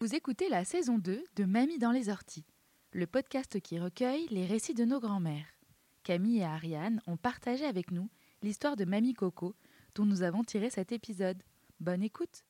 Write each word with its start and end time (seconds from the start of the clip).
Vous 0.00 0.14
écoutez 0.14 0.48
la 0.48 0.64
saison 0.64 0.96
2 0.96 1.24
de 1.34 1.44
Mamie 1.44 1.80
dans 1.80 1.90
les 1.90 2.08
orties, 2.08 2.46
le 2.92 3.08
podcast 3.08 3.58
qui 3.58 3.80
recueille 3.80 4.28
les 4.30 4.46
récits 4.46 4.72
de 4.72 4.84
nos 4.84 5.00
grands-mères. 5.00 5.58
Camille 6.04 6.38
et 6.38 6.44
Ariane 6.44 7.02
ont 7.08 7.16
partagé 7.16 7.64
avec 7.64 7.90
nous 7.90 8.08
l'histoire 8.40 8.76
de 8.76 8.84
Mamie 8.84 9.14
Coco, 9.14 9.56
dont 9.96 10.04
nous 10.04 10.22
avons 10.22 10.44
tiré 10.44 10.70
cet 10.70 10.92
épisode. 10.92 11.42
Bonne 11.80 12.04
écoute! 12.04 12.44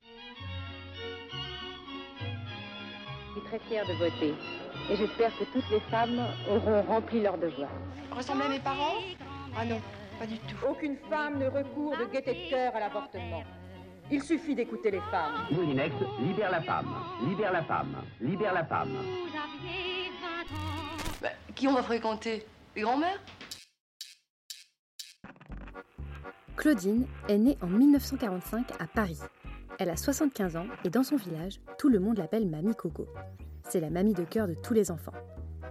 Je 0.00 0.08
suis 3.32 3.42
très 3.48 3.58
fière 3.68 3.86
de 3.86 3.92
voter. 3.92 4.34
Et 4.90 4.96
j'espère 4.96 5.38
que 5.38 5.44
toutes 5.52 5.70
les 5.70 5.80
femmes 5.90 6.26
auront 6.48 6.80
rempli 6.84 7.20
leur 7.20 7.36
devoir. 7.36 7.70
Ressembler 8.12 8.46
à 8.46 8.48
mes 8.48 8.60
parents? 8.60 8.96
Ah 9.58 9.66
non, 9.66 9.82
pas 10.18 10.26
du 10.26 10.38
tout. 10.38 10.56
Aucune 10.66 10.96
femme 11.10 11.38
ne 11.38 11.48
recourt 11.48 11.98
de 11.98 12.06
gaieté 12.06 12.32
de 12.32 12.48
cœur 12.48 12.74
à 12.74 12.80
l'avortement. 12.80 13.44
Il 14.10 14.22
suffit 14.22 14.54
d'écouter 14.54 14.90
les 14.90 15.00
femmes. 15.10 15.46
Moulinex, 15.50 15.94
libère 16.20 16.50
la 16.50 16.60
femme, 16.60 16.94
libère 17.26 17.52
la 17.52 17.62
femme, 17.62 17.96
libère 18.20 18.52
la 18.52 18.64
femme. 18.64 18.96
Bah, 21.20 21.28
qui 21.54 21.68
on 21.68 21.74
va 21.74 21.82
fréquenter? 21.82 22.44
Les 22.74 22.82
grands-mères? 22.82 23.20
Claudine 26.56 27.06
est 27.28 27.38
née 27.38 27.58
en 27.62 27.66
1945 27.66 28.72
à 28.80 28.86
Paris. 28.86 29.18
Elle 29.78 29.88
a 29.90 29.96
75 29.96 30.56
ans 30.56 30.66
et 30.84 30.90
dans 30.90 31.02
son 31.02 31.16
village, 31.16 31.60
tout 31.78 31.88
le 31.88 31.98
monde 31.98 32.18
l'appelle 32.18 32.46
Mamie 32.46 32.74
Coco. 32.74 33.06
C'est 33.68 33.80
la 33.80 33.90
mamie 33.90 34.14
de 34.14 34.24
cœur 34.24 34.46
de 34.46 34.54
tous 34.54 34.74
les 34.74 34.90
enfants. 34.90 35.14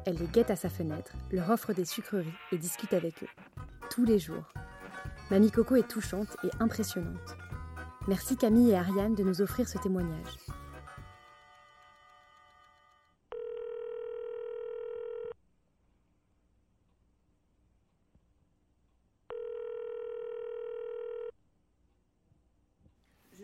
Elle 0.06 0.18
les 0.18 0.28
guette 0.28 0.50
à 0.50 0.56
sa 0.56 0.70
fenêtre, 0.70 1.14
leur 1.32 1.50
offre 1.50 1.74
des 1.74 1.86
sucreries 1.86 2.34
et 2.52 2.58
discute 2.58 2.94
avec 2.94 3.22
eux. 3.24 3.30
Tous 3.90 4.04
les 4.04 4.18
jours. 4.18 4.52
Mamie 5.30 5.52
Coco 5.52 5.76
est 5.76 5.88
touchante 5.88 6.36
et 6.44 6.50
impressionnante. 6.60 7.38
Merci 8.08 8.36
Camille 8.36 8.72
et 8.72 8.76
Ariane 8.76 9.14
de 9.14 9.24
nous 9.24 9.42
offrir 9.42 9.70
ce 9.70 9.78
témoignage. 9.78 10.38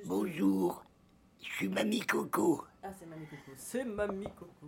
Bonjour, 0.05 0.83
je 1.39 1.51
suis 1.53 1.69
Mamie 1.69 1.99
Coco. 1.99 2.65
Ah, 2.81 2.87
c'est 2.97 3.05
Mamie 3.05 3.27
Coco. 3.27 3.51
C'est 3.55 3.85
Mamie 3.85 4.31
Coco. 4.35 4.67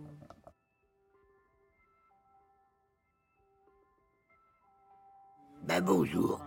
Bah 5.62 5.80
bonjour, 5.80 6.40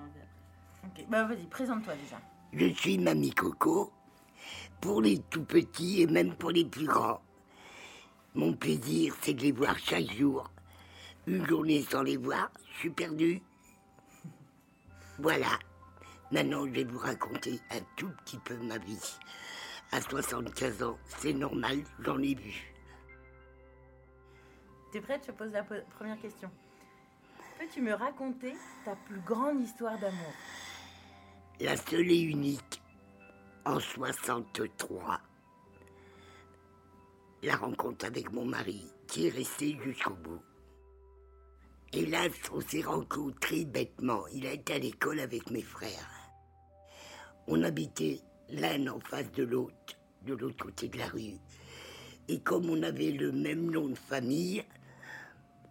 Ok, 0.86 1.06
bah 1.10 1.24
vas-y, 1.26 1.46
présente-toi 1.48 1.96
déjà. 1.96 2.20
Je 2.56 2.74
suis 2.74 2.98
Mamie 2.98 3.34
Coco. 3.34 3.92
Pour 4.82 5.02
les 5.02 5.20
tout 5.30 5.46
petits 5.46 6.02
et 6.02 6.08
même 6.08 6.36
pour 6.36 6.52
les 6.52 6.66
plus 6.66 6.86
grands. 6.86 7.22
Mon 8.36 8.54
plaisir, 8.54 9.16
c'est 9.22 9.34
de 9.34 9.42
les 9.42 9.52
voir 9.52 9.78
chaque 9.80 10.12
jour. 10.12 10.50
Une 11.26 11.46
journée 11.46 11.82
sans 11.84 12.02
les 12.02 12.18
voir, 12.18 12.52
je 12.74 12.80
suis 12.80 12.90
perdu. 12.90 13.42
Voilà. 15.20 15.60
Maintenant, 16.32 16.66
je 16.66 16.72
vais 16.72 16.84
vous 16.84 16.98
raconter 16.98 17.62
un 17.72 17.80
tout 17.96 18.10
petit 18.26 18.38
peu 18.40 18.58
ma 18.58 18.78
vie. 18.78 19.18
À 19.92 20.02
75 20.02 20.84
ans, 20.84 20.98
c'est 21.20 21.34
normal, 21.34 21.84
j'en 22.00 22.20
ai 22.22 22.34
vu. 22.34 22.74
T'es 24.92 25.00
prête? 25.00 25.24
Je 25.26 25.32
pose 25.32 25.52
la 25.52 25.64
première 25.64 26.20
question. 26.20 26.50
Peux-tu 27.60 27.82
me 27.82 27.94
raconter 27.94 28.54
ta 28.84 28.96
plus 28.96 29.20
grande 29.22 29.62
histoire 29.62 29.98
d'amour? 30.00 30.34
La 31.64 31.78
seule 31.78 32.12
et 32.12 32.20
unique, 32.20 32.82
en 33.64 33.80
63, 33.80 35.22
la 37.42 37.56
rencontre 37.56 38.04
avec 38.06 38.34
mon 38.34 38.44
mari, 38.44 38.86
qui 39.08 39.28
est 39.28 39.30
resté 39.30 39.78
jusqu'au 39.82 40.16
bout. 40.16 40.42
Hélas, 41.94 42.34
on 42.54 42.60
s'est 42.60 42.82
rencontrés 42.82 43.64
bêtement. 43.64 44.28
Il 44.34 44.46
a 44.46 44.52
été 44.52 44.74
à 44.74 44.80
l'école 44.80 45.22
avec 45.22 45.52
mes 45.52 45.62
frères. 45.62 46.10
On 47.48 47.64
habitait 47.64 48.20
l'un 48.50 48.86
en 48.88 49.00
face 49.00 49.32
de 49.32 49.44
l'autre, 49.44 49.96
de 50.24 50.34
l'autre 50.34 50.66
côté 50.66 50.90
de 50.90 50.98
la 50.98 51.08
rue. 51.08 51.38
Et 52.28 52.42
comme 52.42 52.70
on 52.70 52.84
avait 52.84 53.12
le 53.12 53.32
même 53.32 53.72
nom 53.72 53.88
de 53.88 53.96
famille, 53.96 54.66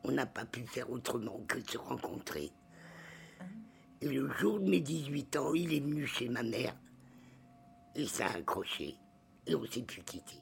on 0.04 0.12
n'a 0.12 0.24
pas 0.24 0.46
pu 0.46 0.66
faire 0.66 0.90
autrement 0.90 1.44
que 1.46 1.58
de 1.58 1.68
se 1.68 1.76
rencontrer. 1.76 2.50
Et 4.02 4.08
le 4.08 4.28
jour 4.32 4.58
de 4.58 4.68
mes 4.68 4.80
18 4.80 5.36
ans, 5.36 5.54
il 5.54 5.72
est 5.72 5.78
venu 5.78 6.04
chez 6.08 6.28
ma 6.28 6.42
mère. 6.42 6.74
Et 7.94 8.04
ça 8.04 8.26
a 8.26 8.38
accroché. 8.38 8.96
Et 9.46 9.54
on 9.54 9.64
s'est 9.64 9.82
pu 9.82 10.02
quitter. 10.02 10.40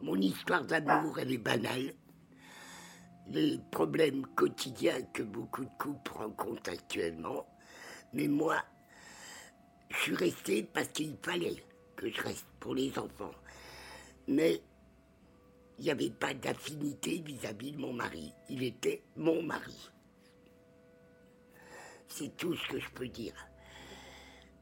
Mon 0.00 0.16
histoire 0.16 0.64
d'amour, 0.64 1.18
elle 1.18 1.32
est 1.32 1.36
banale. 1.36 1.92
Les 3.26 3.60
problèmes 3.70 4.24
quotidiens 4.28 5.02
que 5.12 5.22
beaucoup 5.22 5.66
de 5.66 5.70
couples 5.78 6.12
rencontrent 6.12 6.70
actuellement. 6.70 7.44
Mais 8.14 8.26
moi, 8.26 8.64
je 9.90 9.96
suis 9.96 10.14
resté 10.14 10.62
parce 10.62 10.88
qu'il 10.88 11.14
fallait 11.22 11.62
que 11.94 12.08
je 12.08 12.22
reste 12.22 12.46
pour 12.58 12.74
les 12.74 12.98
enfants. 12.98 13.34
Mais 14.28 14.62
il 15.78 15.84
n'y 15.84 15.90
avait 15.90 16.08
pas 16.08 16.32
d'affinité 16.32 17.20
vis-à-vis 17.20 17.72
de 17.72 17.78
mon 17.78 17.92
mari. 17.92 18.32
Il 18.48 18.62
était 18.62 19.02
mon 19.14 19.42
mari. 19.42 19.90
C'est 22.08 22.36
tout 22.36 22.56
ce 22.56 22.68
que 22.68 22.80
je 22.80 22.90
peux 22.90 23.08
dire. 23.08 23.34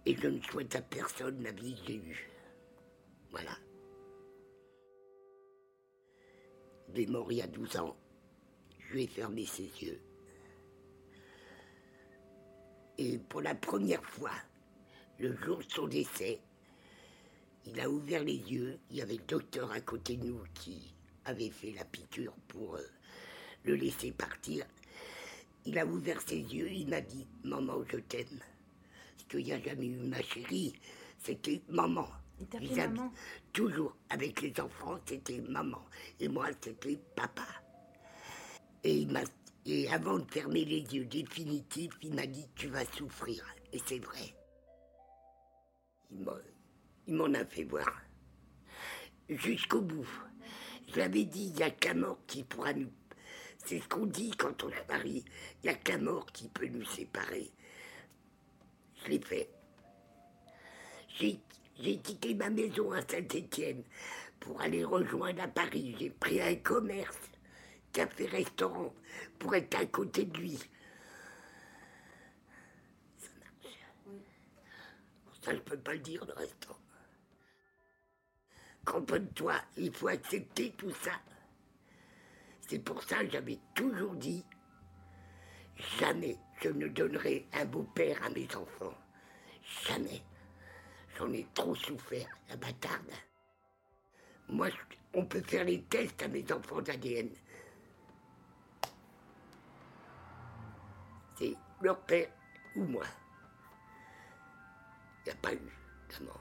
Et 0.04 0.14
je 0.14 0.28
ne 0.28 0.40
souhaite 0.42 0.74
à 0.76 0.82
personne 0.82 1.42
la 1.42 1.52
vie 1.52 1.74
que 1.74 1.86
j'ai. 1.86 2.30
Voilà. 3.30 3.56
Il 6.88 7.00
est 7.00 7.06
mort 7.06 7.30
il 7.32 7.38
y 7.38 7.42
a 7.42 7.46
12 7.46 7.76
ans. 7.76 7.96
Je 8.78 8.92
lui 8.92 9.04
ai 9.04 9.06
fermé 9.06 9.46
ses 9.46 9.70
yeux. 9.82 10.00
Et 12.98 13.18
pour 13.18 13.42
la 13.42 13.54
première 13.54 14.04
fois, 14.04 14.32
le 15.18 15.36
jour 15.36 15.58
de 15.58 15.70
son 15.70 15.86
décès, 15.86 16.40
il 17.66 17.80
a 17.80 17.90
ouvert 17.90 18.22
les 18.22 18.36
yeux. 18.36 18.78
Il 18.90 18.96
y 18.96 19.02
avait 19.02 19.16
le 19.16 19.24
docteur 19.24 19.70
à 19.72 19.80
côté 19.80 20.16
de 20.16 20.26
nous 20.26 20.42
qui 20.54 20.94
avait 21.24 21.50
fait 21.50 21.72
la 21.72 21.84
piqûre 21.84 22.34
pour 22.48 22.76
euh, 22.76 22.82
le 23.64 23.74
laisser 23.74 24.12
partir. 24.12 24.64
Il 25.66 25.78
a 25.78 25.84
ouvert 25.84 26.20
ses 26.22 26.38
yeux, 26.38 26.70
il 26.70 26.88
m'a 26.88 27.00
dit 27.00 27.26
Maman, 27.44 27.82
je 27.90 27.98
t'aime. 27.98 28.38
Parce 29.16 29.28
qu'il 29.28 29.44
n'y 29.44 29.52
a 29.52 29.60
jamais 29.60 29.86
eu 29.86 29.96
ma 29.96 30.22
chérie, 30.22 30.72
c'était 31.18 31.60
maman. 31.68 32.08
Il 32.60 33.00
Toujours 33.52 33.96
avec 34.10 34.42
les 34.42 34.52
enfants, 34.60 34.98
c'était 35.06 35.40
maman. 35.40 35.82
Et 36.20 36.28
moi, 36.28 36.48
c'était 36.60 36.98
papa. 37.16 37.46
Et, 38.84 38.98
il 38.98 39.10
m'a, 39.10 39.22
et 39.64 39.88
avant 39.88 40.18
de 40.18 40.30
fermer 40.30 40.64
les 40.64 40.82
yeux 40.82 41.06
définitifs, 41.06 41.94
il 42.02 42.14
m'a 42.14 42.26
dit 42.26 42.46
Tu 42.54 42.68
vas 42.68 42.84
souffrir. 42.84 43.44
Et 43.72 43.80
c'est 43.84 43.98
vrai. 43.98 44.34
Il 47.08 47.14
m'en 47.14 47.34
a 47.34 47.44
fait 47.44 47.64
voir. 47.64 48.02
Jusqu'au 49.28 49.80
bout. 49.80 50.06
Je 50.88 51.00
l'avais 51.00 51.24
dit, 51.24 51.48
il 51.48 51.54
n'y 51.54 51.62
a 51.62 51.70
qu'un 51.70 51.94
mort 51.94 52.18
qui 52.26 52.44
pourra 52.44 52.72
nous. 52.72 52.92
C'est 53.66 53.80
ce 53.80 53.88
qu'on 53.88 54.06
dit 54.06 54.30
quand 54.30 54.62
on 54.62 54.70
se 54.70 54.88
marie. 54.88 55.24
Il 55.62 55.66
n'y 55.66 55.70
a 55.70 55.74
qu'un 55.74 55.98
mort 55.98 56.26
qui 56.26 56.48
peut 56.48 56.68
nous 56.68 56.84
séparer. 56.84 57.50
Je 59.02 59.10
l'ai 59.10 59.18
fait. 59.18 59.50
J'ai, 61.18 61.40
quitté 61.98 62.34
ma 62.34 62.48
maison 62.48 62.92
à 62.92 63.00
Saint-Étienne 63.02 63.82
pour 64.38 64.60
aller 64.60 64.84
rejoindre 64.84 65.42
à 65.42 65.48
Paris. 65.48 65.96
J'ai 65.98 66.10
pris 66.10 66.40
un 66.40 66.54
commerce, 66.56 67.18
café-restaurant, 67.92 68.94
pour 69.40 69.54
être 69.56 69.76
à 69.80 69.86
côté 69.86 70.26
de 70.26 70.38
lui. 70.38 70.58
Ça 73.18 73.28
marche. 73.40 73.74
Ça, 75.42 75.54
je 75.54 75.60
peux 75.60 75.78
pas 75.78 75.94
le 75.94 75.98
dire 75.98 76.24
le 76.24 76.34
restant. 76.34 76.78
Comprends-toi, 78.84 79.54
il 79.76 79.92
faut 79.92 80.06
accepter 80.06 80.72
tout 80.78 80.92
ça. 81.02 81.10
C'est 82.68 82.80
pour 82.80 83.02
ça 83.02 83.24
que 83.24 83.30
j'avais 83.30 83.58
toujours 83.74 84.14
dit 84.14 84.44
jamais 85.98 86.38
je 86.62 86.68
ne 86.70 86.88
donnerai 86.88 87.46
un 87.52 87.64
beau-père 87.64 88.22
à 88.24 88.30
mes 88.30 88.48
enfants. 88.56 88.94
Jamais. 89.84 90.22
J'en 91.18 91.32
ai 91.32 91.46
trop 91.54 91.74
souffert, 91.74 92.28
la 92.48 92.56
bâtarde. 92.56 93.12
Moi, 94.48 94.68
on 95.14 95.24
peut 95.24 95.42
faire 95.42 95.64
les 95.64 95.82
tests 95.82 96.22
à 96.22 96.28
mes 96.28 96.50
enfants 96.52 96.80
d'ADN. 96.80 97.30
C'est 101.38 101.54
leur 101.80 101.98
père 102.00 102.28
ou 102.74 102.84
moi. 102.84 103.04
Il 105.24 105.30
n'y 105.30 105.32
a 105.32 105.40
pas 105.40 105.52
eu 105.52 105.72
d'amant. 106.10 106.40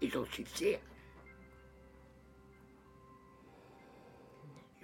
Et 0.00 0.08
j'en 0.08 0.24
suis. 0.26 0.44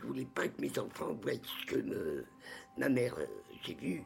Je 0.01 0.07
voulais 0.07 0.25
pas 0.25 0.49
que 0.49 0.61
mes 0.63 0.79
enfants 0.79 1.13
voient 1.23 1.33
ce 1.35 1.67
que 1.67 1.77
me- 1.77 2.25
ma 2.79 2.89
mère, 2.89 3.15
euh, 3.19 3.27
j'ai 3.63 3.75
vu. 3.75 4.03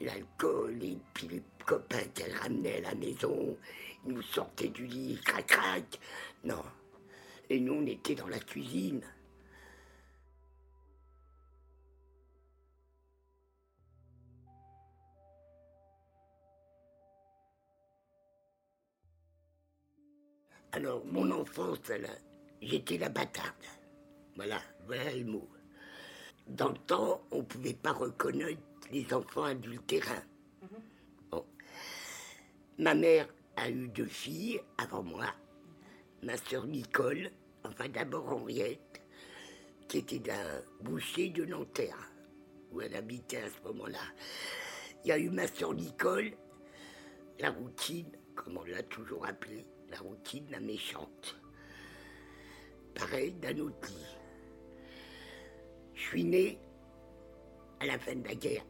L'alcool 0.00 0.82
et 0.82 0.98
puis 1.12 1.28
les 1.28 1.42
copains 1.66 2.04
qu'elle 2.14 2.34
ramenait 2.34 2.78
à 2.78 2.90
la 2.90 2.94
maison. 2.94 3.56
Ils 4.06 4.14
nous 4.14 4.22
sortaient 4.22 4.68
du 4.68 4.86
lit, 4.86 5.20
crac 5.24 5.46
crac. 5.46 6.00
Non. 6.44 6.62
Et 7.50 7.60
nous, 7.60 7.74
on 7.74 7.86
était 7.86 8.14
dans 8.14 8.26
la 8.26 8.38
cuisine. 8.40 9.02
Alors, 20.72 21.04
mon 21.04 21.30
enfance, 21.30 21.78
j'étais 22.62 22.96
la 22.96 23.10
bâtarde. 23.10 23.81
Voilà, 24.36 24.60
voilà 24.86 25.12
le 25.14 25.24
mot. 25.24 25.48
Dans 26.48 26.70
le 26.70 26.78
temps, 26.78 27.22
on 27.30 27.38
ne 27.38 27.42
pouvait 27.42 27.74
pas 27.74 27.92
reconnaître 27.92 28.60
les 28.90 29.12
enfants 29.12 29.44
adultérins. 29.44 30.22
Bon. 31.30 31.44
Ma 32.78 32.94
mère 32.94 33.28
a 33.56 33.70
eu 33.70 33.88
deux 33.88 34.06
filles 34.06 34.60
avant 34.78 35.02
moi. 35.02 35.26
Ma 36.22 36.36
sœur 36.36 36.66
Nicole, 36.66 37.30
enfin 37.64 37.88
d'abord 37.88 38.32
Henriette, 38.32 39.02
qui 39.88 39.98
était 39.98 40.18
d'un 40.18 40.62
boucher 40.80 41.28
de 41.28 41.44
Nanterre, 41.44 42.10
où 42.72 42.80
elle 42.80 42.96
habitait 42.96 43.42
à 43.42 43.50
ce 43.50 43.68
moment-là. 43.68 44.02
Il 45.04 45.08
y 45.08 45.12
a 45.12 45.18
eu 45.18 45.30
ma 45.30 45.46
sœur 45.46 45.74
Nicole, 45.74 46.32
la 47.38 47.50
routine, 47.50 48.10
comme 48.34 48.56
on 48.56 48.64
l'a 48.64 48.82
toujours 48.82 49.26
appelée, 49.26 49.66
la 49.90 49.98
routine, 49.98 50.46
la 50.50 50.60
méchante. 50.60 51.36
Pareil 52.94 53.32
d'un 53.32 53.58
autre 53.58 53.88
lit. 53.88 54.21
Je 56.02 56.08
suis 56.08 56.24
né 56.24 56.58
à 57.80 57.86
la 57.86 57.98
fin 57.98 58.14
de 58.14 58.26
la 58.26 58.34
guerre. 58.34 58.64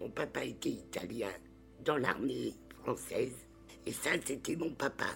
Mon 0.00 0.10
papa 0.10 0.44
était 0.44 0.70
italien 0.70 1.30
dans 1.84 1.96
l'armée 1.96 2.54
française. 2.82 3.34
Et 3.84 3.92
ça, 3.92 4.10
c'était 4.24 4.56
mon 4.56 4.70
papa. 4.70 5.06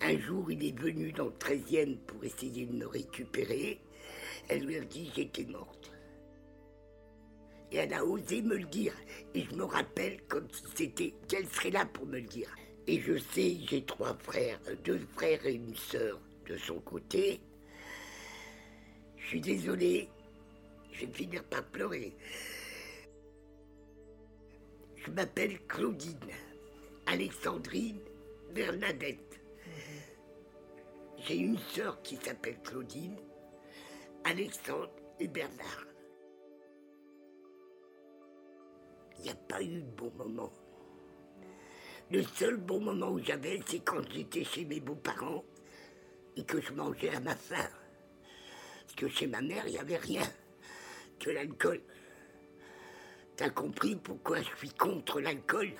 Un 0.00 0.16
jour, 0.18 0.50
il 0.52 0.64
est 0.64 0.78
venu 0.78 1.10
dans 1.12 1.26
le 1.26 1.32
13e 1.32 1.96
pour 2.06 2.22
essayer 2.24 2.66
de 2.66 2.72
me 2.74 2.86
récupérer. 2.86 3.80
Elle 4.48 4.64
lui 4.64 4.76
a 4.76 4.84
dit 4.84 5.10
j'étais 5.14 5.44
morte. 5.44 5.90
Et 7.72 7.78
elle 7.78 7.92
a 7.92 8.04
osé 8.04 8.40
me 8.40 8.56
le 8.56 8.66
dire. 8.66 8.94
Et 9.34 9.42
je 9.42 9.54
me 9.56 9.64
rappelle 9.64 10.22
comme 10.28 10.48
si 10.52 10.62
c'était 10.74 11.14
qu'elle 11.26 11.48
serait 11.48 11.70
là 11.70 11.84
pour 11.86 12.06
me 12.06 12.20
le 12.20 12.26
dire. 12.26 12.54
Et 12.86 13.00
je 13.00 13.18
sais, 13.18 13.56
j'ai 13.68 13.84
trois 13.84 14.16
frères, 14.22 14.60
deux 14.84 15.00
frères 15.16 15.44
et 15.44 15.54
une 15.54 15.76
sœur 15.76 16.20
de 16.46 16.56
son 16.56 16.78
côté. 16.80 17.40
Je 19.28 19.32
suis 19.32 19.40
désolé, 19.42 20.08
je 20.90 21.04
vais 21.04 21.12
finir 21.12 21.44
par 21.44 21.62
pleurer. 21.62 22.16
Je 24.96 25.10
m'appelle 25.10 25.60
Claudine, 25.66 26.30
Alexandrine 27.04 28.00
Bernadette. 28.54 29.38
J'ai 31.18 31.36
une 31.36 31.58
sœur 31.58 32.00
qui 32.00 32.16
s'appelle 32.16 32.58
Claudine, 32.62 33.18
Alexandre 34.24 34.96
et 35.20 35.28
Bernard. 35.28 35.84
Il 39.18 39.24
n'y 39.24 39.30
a 39.30 39.34
pas 39.34 39.60
eu 39.62 39.82
de 39.82 39.90
bon 39.90 40.10
moment. 40.16 40.52
Le 42.10 42.22
seul 42.22 42.56
bon 42.56 42.80
moment 42.80 43.10
où 43.10 43.18
j'avais, 43.18 43.60
c'est 43.66 43.80
quand 43.80 44.00
j'étais 44.10 44.44
chez 44.44 44.64
mes 44.64 44.80
beaux-parents 44.80 45.44
et 46.34 46.44
que 46.44 46.62
je 46.62 46.72
mangeais 46.72 47.14
à 47.14 47.20
ma 47.20 47.36
faim. 47.36 47.68
Que 48.98 49.06
chez 49.06 49.28
ma 49.28 49.40
mère, 49.40 49.62
il 49.68 49.74
n'y 49.74 49.78
avait 49.78 49.96
rien 49.96 50.24
que 51.20 51.30
l'alcool. 51.30 51.80
T'as 53.36 53.48
compris 53.48 53.94
pourquoi 53.94 54.42
je 54.42 54.48
suis 54.56 54.70
contre 54.70 55.20
l'alcool? 55.20 55.70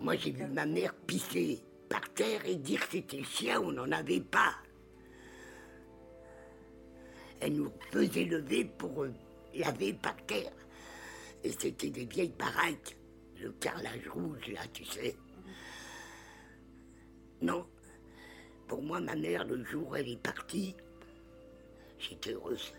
Moi, 0.00 0.16
j'ai 0.16 0.30
vu 0.30 0.46
ma 0.46 0.64
mère 0.64 0.94
pisser 0.94 1.62
par 1.90 2.08
terre 2.14 2.46
et 2.46 2.56
dire 2.56 2.80
que 2.86 2.92
c'était 2.92 3.18
le 3.18 3.24
chien, 3.24 3.60
on 3.60 3.72
n'en 3.72 3.92
avait 3.92 4.22
pas. 4.22 4.54
Elle 7.40 7.56
nous 7.56 7.72
faisait 7.90 8.24
lever 8.24 8.64
pour 8.64 9.04
euh, 9.04 9.12
laver 9.54 9.92
par 9.92 10.16
terre. 10.24 10.52
Et 11.44 11.52
c'était 11.52 11.90
des 11.90 12.06
vieilles 12.06 12.34
baraques, 12.38 12.96
le 13.38 13.52
carrelage 13.52 14.08
rouge, 14.08 14.48
là, 14.48 14.62
tu 14.72 14.86
sais. 14.86 15.14
Non, 17.42 17.66
pour 18.66 18.80
moi, 18.80 18.98
ma 19.00 19.14
mère, 19.14 19.44
le 19.44 19.62
jour 19.62 19.90
où 19.90 19.94
elle 19.94 20.08
est 20.08 20.22
partie, 20.22 20.74
j'étais 21.98 22.32
heureuse. 22.32 22.72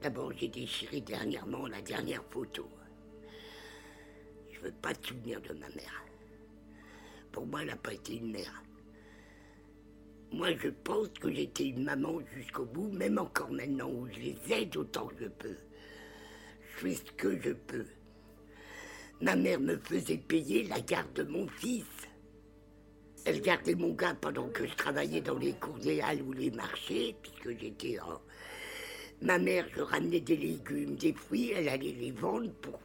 D'abord, 0.00 0.32
j'ai 0.32 0.48
déchiré 0.48 1.00
dernièrement 1.00 1.66
la 1.66 1.80
dernière 1.80 2.24
photo. 2.30 2.68
Je 4.50 4.60
veux 4.60 4.72
pas 4.72 4.92
de 4.92 5.06
souvenir 5.06 5.40
de 5.42 5.52
ma 5.54 5.68
mère. 5.70 6.04
Pour 7.30 7.46
moi, 7.46 7.62
elle 7.62 7.68
n'a 7.68 7.76
pas 7.76 7.94
été 7.94 8.16
une 8.16 8.32
mère. 8.32 8.62
Moi, 10.32 10.56
je 10.56 10.68
pense 10.68 11.08
que 11.20 11.30
j'étais 11.30 11.66
une 11.66 11.84
maman 11.84 12.18
jusqu'au 12.34 12.64
bout, 12.64 12.90
même 12.92 13.18
encore 13.18 13.52
maintenant 13.52 13.90
où 13.90 14.08
je 14.08 14.18
les 14.18 14.38
aide 14.50 14.76
autant 14.76 15.06
que 15.06 15.24
je 15.24 15.28
peux. 15.28 15.56
Je 16.62 16.78
fais 16.78 16.94
ce 16.94 17.12
que 17.12 17.40
je 17.40 17.50
peux. 17.50 17.86
Ma 19.20 19.36
mère 19.36 19.60
me 19.60 19.76
faisait 19.76 20.16
payer 20.16 20.64
la 20.64 20.80
garde 20.80 21.12
de 21.12 21.22
mon 21.22 21.46
fils. 21.46 21.84
Elle 23.24 23.40
gardait 23.40 23.74
mon 23.76 23.92
gars 23.94 24.14
pendant 24.20 24.48
que 24.48 24.66
je 24.66 24.74
travaillais 24.74 25.20
dans 25.20 25.38
les 25.38 25.52
cours 25.52 25.78
des 25.78 26.00
halles 26.00 26.22
ou 26.22 26.32
les 26.32 26.50
marchés, 26.50 27.16
puisque 27.22 27.58
j'étais 27.58 28.00
en... 28.00 28.20
Ma 29.20 29.38
mère, 29.38 29.68
je 29.76 29.80
ramenais 29.80 30.20
des 30.20 30.36
légumes, 30.36 30.96
des 30.96 31.12
fruits, 31.12 31.52
elle 31.52 31.68
allait 31.68 31.92
les 31.92 32.10
vendre 32.10 32.52
pour 32.54 32.80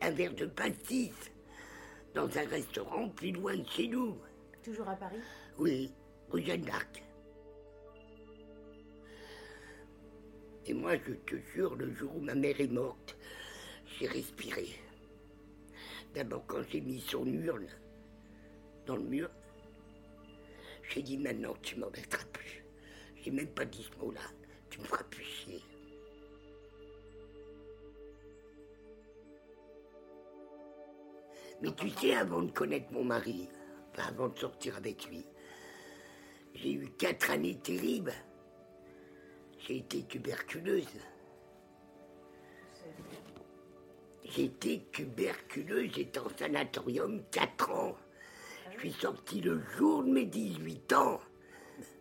un 0.00 0.10
verre 0.10 0.34
de 0.34 0.46
pastis 0.46 1.12
dans 2.14 2.26
un 2.36 2.46
restaurant 2.46 3.08
plus 3.10 3.30
loin 3.30 3.56
de 3.56 3.68
chez 3.68 3.86
nous. 3.86 4.16
Toujours 4.64 4.88
à 4.88 4.96
Paris? 4.96 5.20
Oui, 5.56 5.92
rue 6.30 6.44
Jeanne 6.44 6.62
d'Arc. 6.62 7.04
Et 10.66 10.74
moi, 10.74 10.96
je 10.96 11.12
te 11.12 11.36
jure, 11.54 11.76
le 11.76 11.94
jour 11.94 12.16
où 12.16 12.20
ma 12.20 12.34
mère 12.34 12.60
est 12.60 12.72
morte, 12.72 13.16
j'ai 13.86 14.08
respiré. 14.08 14.66
D'abord, 16.14 16.44
quand 16.46 16.62
j'ai 16.70 16.80
mis 16.80 17.00
son 17.00 17.24
urne 17.24 17.68
dans 18.84 18.96
le 18.96 19.04
mur, 19.04 19.30
j'ai 20.88 21.02
dit 21.02 21.18
maintenant, 21.18 21.54
tu 21.62 21.76
m'en 21.76 21.90
mettras 21.90 22.24
plus. 22.32 22.64
J'ai 23.16 23.30
même 23.30 23.48
pas 23.48 23.64
dit 23.64 23.86
ce 23.90 23.98
mot-là. 23.98 24.20
Tu 24.70 24.80
me 24.80 24.84
feras 24.84 25.04
plus 25.04 25.24
chier. 25.24 25.62
Mais 31.60 31.72
tu 31.72 31.90
sais, 31.90 32.14
avant 32.14 32.42
de 32.42 32.50
connaître 32.52 32.92
mon 32.92 33.04
mari, 33.04 33.48
enfin, 33.90 34.08
avant 34.08 34.28
de 34.28 34.38
sortir 34.38 34.76
avec 34.76 35.06
lui, 35.08 35.26
j'ai 36.54 36.72
eu 36.72 36.88
quatre 36.98 37.30
années 37.30 37.58
terribles. 37.58 38.14
J'ai 39.58 39.78
été 39.78 40.04
tuberculeuse. 40.04 40.86
Été 44.36 44.86
tuberculeuse, 44.92 45.90
j'étais 45.94 46.20
en 46.20 46.28
sanatorium 46.28 47.22
quatre 47.30 47.70
ans. 47.70 47.96
Je 48.78 48.88
suis 48.88 49.00
sorti 49.00 49.40
le 49.40 49.60
jour 49.76 50.04
de 50.04 50.10
mes 50.10 50.24
18 50.24 50.92
ans. 50.92 51.20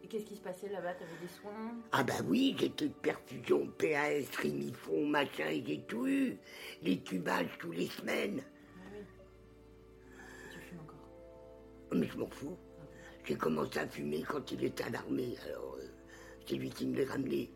Et 0.03 0.07
qu'est-ce 0.07 0.25
qui 0.25 0.35
se 0.35 0.41
passait 0.41 0.69
là-bas? 0.69 0.93
T'avais 0.93 1.17
des 1.19 1.27
soins? 1.27 1.73
Ah 1.91 2.03
bah 2.03 2.13
oui, 2.27 2.55
j'étais 2.59 2.87
de 2.87 2.93
perfusion, 2.93 3.65
PAS, 3.79 4.27
Rimifon, 4.39 5.07
machin, 5.07 5.47
et 5.47 5.63
j'ai 5.65 5.81
tout 5.81 6.05
eu. 6.07 6.37
Les 6.83 6.99
tubages 7.01 7.49
tous 7.59 7.71
les 7.71 7.87
semaines. 7.87 8.43
Tu 10.51 10.59
fumes 10.59 10.79
encore? 10.81 11.09
Oh, 11.91 11.95
Mais 11.95 12.07
je 12.07 12.17
m'en 12.17 12.27
fous. 12.27 12.57
J'ai 13.25 13.35
commencé 13.35 13.79
à 13.79 13.87
fumer 13.87 14.21
quand 14.21 14.51
il 14.51 14.63
était 14.63 14.83
à 14.83 14.89
l'armée, 14.89 15.35
alors 15.47 15.77
euh, 15.79 15.87
c'est 16.47 16.55
lui 16.55 16.69
qui 16.69 16.85
me 16.85 17.03
l'a 17.03 17.11
ramené. 17.11 17.51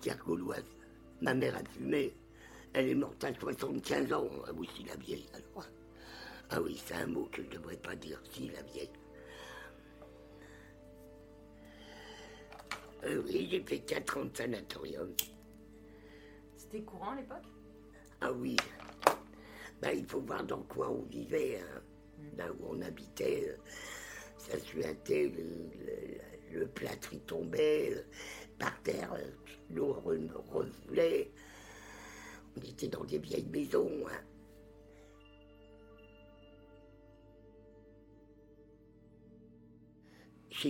Pierre 0.00 0.18
gauloise. 0.24 0.64
Ma 1.20 1.34
mère 1.34 1.54
a 1.56 1.64
fumé. 1.64 2.14
Elle 2.72 2.88
est 2.88 2.94
morte 2.94 3.22
à 3.22 3.32
75 3.34 4.12
ans, 4.14 4.28
ah 4.46 4.50
oui, 4.56 4.68
si 4.74 4.84
la 4.84 4.96
vieille, 4.96 5.28
alors. 5.34 5.68
Ah 6.56 6.60
oui, 6.62 6.80
c'est 6.86 6.94
un 6.94 7.06
mot 7.06 7.24
que 7.32 7.42
je 7.42 7.48
ne 7.48 7.52
devrais 7.54 7.76
pas 7.76 7.96
dire, 7.96 8.22
si 8.32 8.48
la 8.48 8.62
vieille. 8.62 8.88
Euh, 13.04 13.20
oui, 13.26 13.48
j'ai 13.50 13.60
fait 13.62 13.80
4 13.80 14.18
ans 14.18 14.24
de 14.26 14.36
sanatorium. 14.36 15.12
C'était 16.56 16.82
courant 16.82 17.10
à 17.10 17.16
l'époque? 17.16 17.42
Ah 18.20 18.32
oui. 18.32 18.56
Ben, 19.82 19.98
il 19.98 20.06
faut 20.06 20.20
voir 20.20 20.44
dans 20.44 20.62
quoi 20.62 20.90
on 20.90 21.02
vivait, 21.02 21.58
hein. 21.60 21.82
là 22.38 22.46
où 22.52 22.68
on 22.68 22.80
habitait. 22.82 23.48
euh, 23.48 23.56
Ça 24.38 24.56
suintait, 24.60 25.32
le, 25.36 25.42
le, 26.52 26.60
le 26.60 26.66
plâtre 26.68 27.12
y 27.12 27.18
tombait, 27.18 27.94
euh, 27.96 28.02
par 28.60 28.80
terre, 28.84 29.12
l'eau 29.70 29.92
re- 30.06 30.30
refoulait. 30.52 31.32
On 32.56 32.60
était 32.60 32.86
dans 32.88 33.02
des 33.04 33.18
vieilles 33.18 33.48
maisons. 33.50 33.90
hein. 34.08 34.20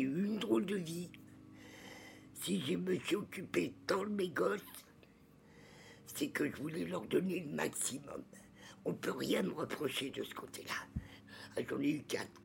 Une 0.00 0.38
drôle 0.38 0.66
de 0.66 0.76
vie. 0.76 1.10
Si 2.34 2.60
je 2.60 2.74
me 2.76 2.98
suis 2.98 3.16
occupé 3.16 3.74
tant 3.86 4.02
de 4.04 4.10
mes 4.10 4.28
gosses, 4.28 4.60
c'est 6.06 6.28
que 6.30 6.50
je 6.50 6.56
voulais 6.56 6.84
leur 6.84 7.06
donner 7.06 7.40
le 7.40 7.52
maximum. 7.52 8.22
On 8.84 8.94
peut 8.94 9.12
rien 9.12 9.42
me 9.42 9.52
reprocher 9.52 10.10
de 10.10 10.22
ce 10.24 10.34
côté-là. 10.34 10.74
Ah, 11.56 11.60
J'en 11.68 11.80
ai 11.80 11.90
eu 11.90 12.02
quatre. 12.02 12.40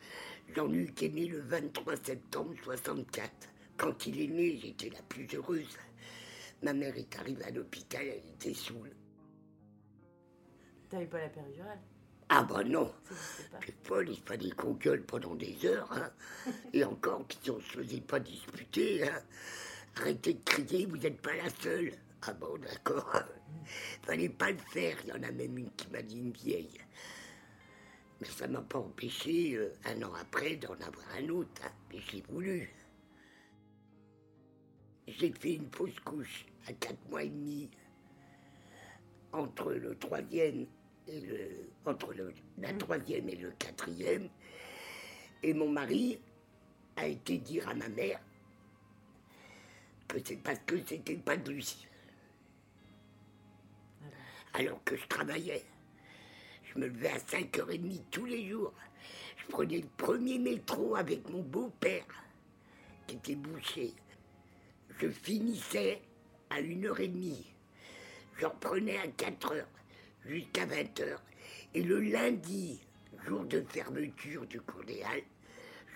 J'en 0.55 0.71
ai 0.71 0.77
eu 0.77 0.93
qui 0.93 1.05
est 1.05 1.09
né 1.09 1.27
le 1.27 1.39
23 1.41 1.95
septembre 1.97 2.53
64. 2.63 3.31
Quand 3.77 4.05
il 4.05 4.21
est 4.21 4.27
né, 4.27 4.57
j'étais 4.57 4.89
la 4.89 5.01
plus 5.01 5.27
heureuse. 5.33 5.77
Ma 6.61 6.73
mère 6.73 6.95
est 6.97 7.15
arrivée 7.17 7.45
à 7.45 7.51
l'hôpital, 7.51 8.05
elle 8.05 8.31
était 8.33 8.53
saoule. 8.53 8.91
T'avais 10.89 11.07
pas 11.07 11.19
la 11.19 11.29
péridurale? 11.29 11.79
Ah 12.31 12.43
bah 12.43 12.63
non, 12.63 12.93
t'es 13.65 13.73
folle, 13.83 14.09
il 14.09 14.19
fallait 14.21 14.51
qu'on 14.51 14.73
gueule 14.73 15.03
pendant 15.03 15.33
des 15.35 15.65
heures. 15.65 15.91
hein. 15.91 16.11
Et 16.73 16.83
encore, 16.83 17.25
si 17.41 17.49
on 17.49 17.57
ne 17.57 17.61
se 17.61 17.69
faisait 17.79 18.01
pas 18.01 18.19
disputer, 18.19 19.03
hein. 19.09 19.21
arrêtez 19.95 20.33
de 20.35 20.43
crier, 20.43 20.85
vous 20.85 20.97
n'êtes 20.97 21.21
pas 21.21 21.35
la 21.35 21.49
seule. 21.49 21.91
Ah 22.21 22.33
bon, 22.33 22.57
d'accord. 22.59 23.23
Fallait 24.03 24.29
pas 24.29 24.51
le 24.51 24.57
faire, 24.57 24.95
il 25.03 25.09
y 25.09 25.13
en 25.13 25.23
a 25.23 25.31
même 25.31 25.57
une 25.57 25.71
qui 25.71 25.87
m'a 25.89 26.01
dit 26.03 26.19
une 26.19 26.31
vieille. 26.31 26.77
Mais 28.21 28.27
ça 28.27 28.47
m'a 28.47 28.61
pas 28.61 28.79
empêché, 28.79 29.55
euh, 29.55 29.73
un 29.85 30.03
an 30.03 30.13
après, 30.21 30.55
d'en 30.57 30.73
avoir 30.73 31.05
un 31.17 31.29
autre. 31.29 31.61
hein. 31.65 31.71
Mais 31.91 31.99
j'ai 32.11 32.21
voulu. 32.29 32.69
J'ai 35.07 35.31
fait 35.33 35.55
une 35.55 35.71
fausse 35.71 35.99
couche 36.05 36.45
à 36.67 36.73
quatre 36.73 37.09
mois 37.09 37.23
et 37.23 37.29
demi 37.29 37.69
entre 39.31 39.73
le 39.73 39.95
troisième 39.97 40.67
et 41.11 41.21
le, 41.21 41.69
entre 41.85 42.13
le, 42.13 42.33
la 42.59 42.73
troisième 42.73 43.29
et 43.29 43.35
le 43.35 43.51
quatrième. 43.51 44.29
Et 45.41 45.53
mon 45.53 45.69
mari 45.69 46.19
a 46.95 47.07
été 47.07 47.37
dire 47.37 47.67
à 47.69 47.73
ma 47.73 47.87
mère 47.89 48.19
que 50.07 50.17
c'est 50.23 50.37
parce 50.37 50.59
que 50.65 50.75
c'était 50.85 51.15
pas 51.15 51.37
de 51.37 51.51
lui. 51.51 51.87
Alors 54.53 54.83
que 54.83 54.97
je 54.97 55.05
travaillais. 55.07 55.63
Je 56.63 56.79
me 56.79 56.87
levais 56.87 57.09
à 57.09 57.17
5h30 57.17 58.01
tous 58.11 58.25
les 58.25 58.49
jours. 58.49 58.73
Je 59.37 59.45
prenais 59.47 59.79
le 59.79 59.87
premier 59.97 60.37
métro 60.37 60.95
avec 60.95 61.27
mon 61.29 61.41
beau-père, 61.41 62.05
qui 63.07 63.15
était 63.15 63.35
bouché. 63.35 63.93
Je 64.99 65.09
finissais 65.09 66.01
à 66.49 66.61
1h30. 66.61 67.45
Je 68.37 68.45
reprenais 68.45 68.97
à 68.97 69.07
4h 69.07 69.65
jusqu'à 70.29 70.65
20h. 70.65 71.17
Et 71.73 71.83
le 71.83 71.99
lundi, 71.99 72.79
jour 73.25 73.43
de 73.45 73.61
fermeture 73.61 74.45
du 74.47 74.61
cours 74.61 74.83
des 74.83 75.01
Halles, 75.03 75.23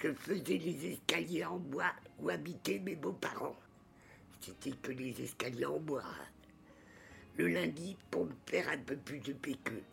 je 0.02 0.12
faisais 0.14 0.58
les 0.58 0.94
escaliers 0.94 1.46
en 1.46 1.58
bois 1.58 1.92
où 2.20 2.30
habitaient 2.30 2.80
mes 2.80 2.96
beaux-parents. 2.96 3.56
C'était 4.42 4.72
que 4.72 4.92
les 4.92 5.22
escaliers 5.22 5.66
en 5.66 5.80
bois. 5.80 6.04
hein. 6.04 6.28
Le 7.38 7.48
lundi, 7.48 7.98
pour 8.12 8.26
me 8.26 8.34
faire 8.46 8.70
un 8.70 8.78
peu 8.78 8.96
plus 8.98 9.20
de 9.20 9.34
pécule. 9.34 9.84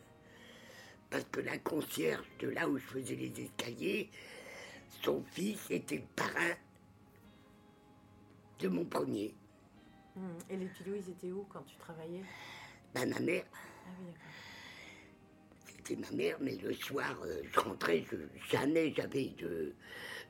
Parce 1.08 1.24
que 1.32 1.40
la 1.40 1.58
concierge 1.58 2.24
de 2.40 2.48
là 2.50 2.68
où 2.68 2.76
je 2.78 2.84
faisais 2.84 3.14
les 3.16 3.32
escaliers, 3.44 4.10
son 5.02 5.22
fils 5.32 5.70
était 5.70 5.96
le 5.96 6.02
parrain 6.16 6.54
de 8.58 8.68
mon 8.68 8.84
premier. 8.84 9.34
Hum, 10.16 10.36
Et 10.50 10.56
les 10.56 10.66
pilots, 10.66 10.96
ils 10.96 11.10
étaient 11.10 11.32
où 11.32 11.44
quand 11.48 11.62
tu 11.62 11.76
travaillais? 11.76 12.22
Ben, 12.94 13.08
ma 13.08 13.18
mère. 13.20 13.44
C'était 15.66 15.96
ma 15.96 16.10
mère, 16.10 16.36
mais 16.40 16.56
le 16.56 16.72
soir, 16.72 17.16
euh, 17.24 17.42
je 17.52 17.60
rentrais, 17.60 18.04
je- 18.10 18.16
jamais 18.50 18.92
j'avais 18.94 19.30
de, 19.38 19.74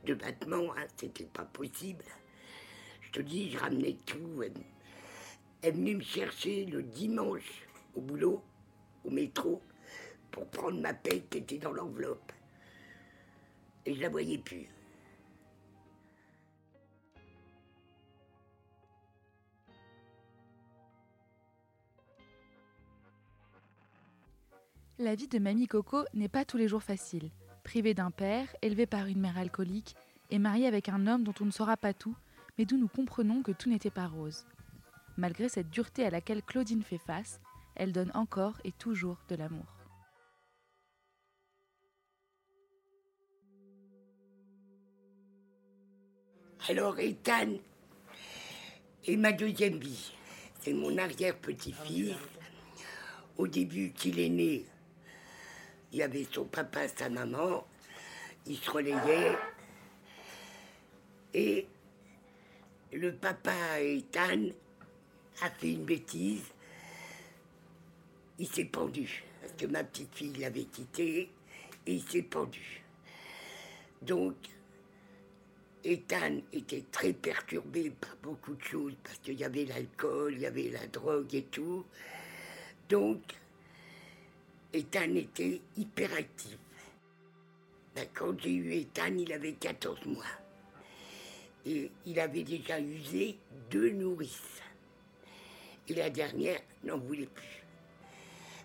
de 0.07 0.15
vêtements, 0.15 0.73
hein, 0.77 0.87
c'était 0.97 1.25
pas 1.25 1.45
possible. 1.45 2.05
Je 3.03 3.11
te 3.11 3.21
dis, 3.21 3.51
je 3.51 3.59
ramenais 3.59 3.97
tout. 4.07 4.43
Elle, 4.43 4.53
elle 5.63 5.75
venait 5.75 5.95
me 5.95 6.03
chercher 6.03 6.65
le 6.67 6.83
dimanche 6.83 7.67
au 7.95 8.01
boulot, 8.01 8.43
au 9.05 9.11
métro, 9.11 9.63
pour 10.31 10.47
prendre 10.49 10.81
ma 10.81 10.95
paie 10.95 11.23
qui 11.31 11.39
était 11.39 11.59
dans 11.59 11.73
l'enveloppe. 11.73 12.33
Et 13.87 13.95
je 13.95 14.01
la 14.01 14.09
voyais 14.09 14.39
plus. 14.39 14.67
La 25.03 25.15
vie 25.15 25.29
de 25.29 25.39
Mamie 25.39 25.67
Coco 25.67 26.05
n'est 26.13 26.29
pas 26.29 26.45
tous 26.45 26.59
les 26.59 26.69
jours 26.69 26.83
facile. 26.83 27.31
Privée 27.65 27.95
d'un 27.95 28.11
père, 28.11 28.55
élevée 28.61 28.85
par 28.85 29.07
une 29.07 29.19
mère 29.19 29.39
alcoolique 29.39 29.95
et 30.29 30.39
mariée 30.39 30.67
avec 30.67 30.91
un 30.91 31.07
homme 31.07 31.25
dont 31.25 31.33
on 31.41 31.47
ne 31.47 31.51
saura 31.51 31.79
pas 31.79 31.95
tout, 31.95 32.15
mais 32.59 32.67
d'où 32.67 32.77
nous 32.77 32.87
comprenons 32.87 33.43
que 33.43 33.53
tout 33.53 33.71
n'était 33.71 33.89
pas 33.89 34.07
rose. 34.07 34.45
Malgré 35.17 35.49
cette 35.49 35.71
dureté 35.71 36.05
à 36.05 36.11
laquelle 36.11 36.43
Claudine 36.43 36.83
fait 36.83 36.99
face, 36.99 37.41
elle 37.77 37.93
donne 37.93 38.11
encore 38.13 38.59
et 38.63 38.73
toujours 38.73 39.17
de 39.31 39.37
l'amour. 39.37 39.65
Alors, 46.69 46.99
Ethan 46.99 47.55
est 49.07 49.17
ma 49.17 49.33
deuxième 49.33 49.79
vie. 49.79 50.13
C'est 50.61 50.75
mon 50.75 50.99
arrière-petit-fils. 50.99 52.17
Au 53.39 53.47
début 53.47 53.93
qu'il 53.93 54.21
est 54.21 54.29
né, 54.29 54.67
il 55.93 55.99
y 55.99 56.03
avait 56.03 56.27
son 56.31 56.45
papa, 56.45 56.89
sa 56.89 57.09
maman. 57.09 57.67
Ils 58.47 58.57
se 58.57 58.71
relayaient. 58.71 59.37
Et 61.35 61.67
le 62.93 63.15
papa, 63.15 63.81
Ethan, 63.81 64.49
a 65.43 65.51
fait 65.51 65.73
une 65.73 65.85
bêtise. 65.85 66.45
Il 68.39 68.49
s'est 68.49 68.65
pendu. 68.65 69.25
Parce 69.41 69.53
que 69.55 69.67
ma 69.67 69.85
petite 69.85 70.15
fille 70.15 70.37
l'avait 70.39 70.65
quitté. 70.65 71.31
Et 71.87 71.95
il 71.95 72.03
s'est 72.03 72.23
pendu. 72.23 72.83
Donc, 74.03 74.35
Ethan 75.85 76.41
était 76.53 76.85
très 76.93 77.13
perturbé 77.13 77.91
par 77.91 78.15
beaucoup 78.23 78.55
de 78.55 78.63
choses 78.63 78.95
parce 79.03 79.19
qu'il 79.19 79.39
y 79.39 79.45
avait 79.45 79.65
l'alcool, 79.65 80.35
il 80.35 80.41
y 80.41 80.47
avait 80.47 80.69
la 80.69 80.87
drogue 80.87 81.35
et 81.35 81.45
tout. 81.45 81.85
Donc, 82.89 83.23
Ethan 84.73 85.17
était 85.17 85.61
hyperactif. 85.77 86.59
Ben, 87.95 88.07
quand 88.15 88.39
j'ai 88.41 88.53
eu 88.53 88.73
Ethan, 88.73 89.17
il 89.19 89.33
avait 89.33 89.55
14 89.55 90.07
mois. 90.07 90.25
Et 91.67 91.91
il 92.07 92.21
avait 92.21 92.45
déjà 92.45 92.81
usé 92.81 93.37
deux 93.71 93.91
nourrices. 93.91 94.63
Et 95.89 95.95
la 95.95 96.09
dernière 96.09 96.61
n'en 96.85 96.99
voulait 96.99 97.27
plus. 97.27 97.65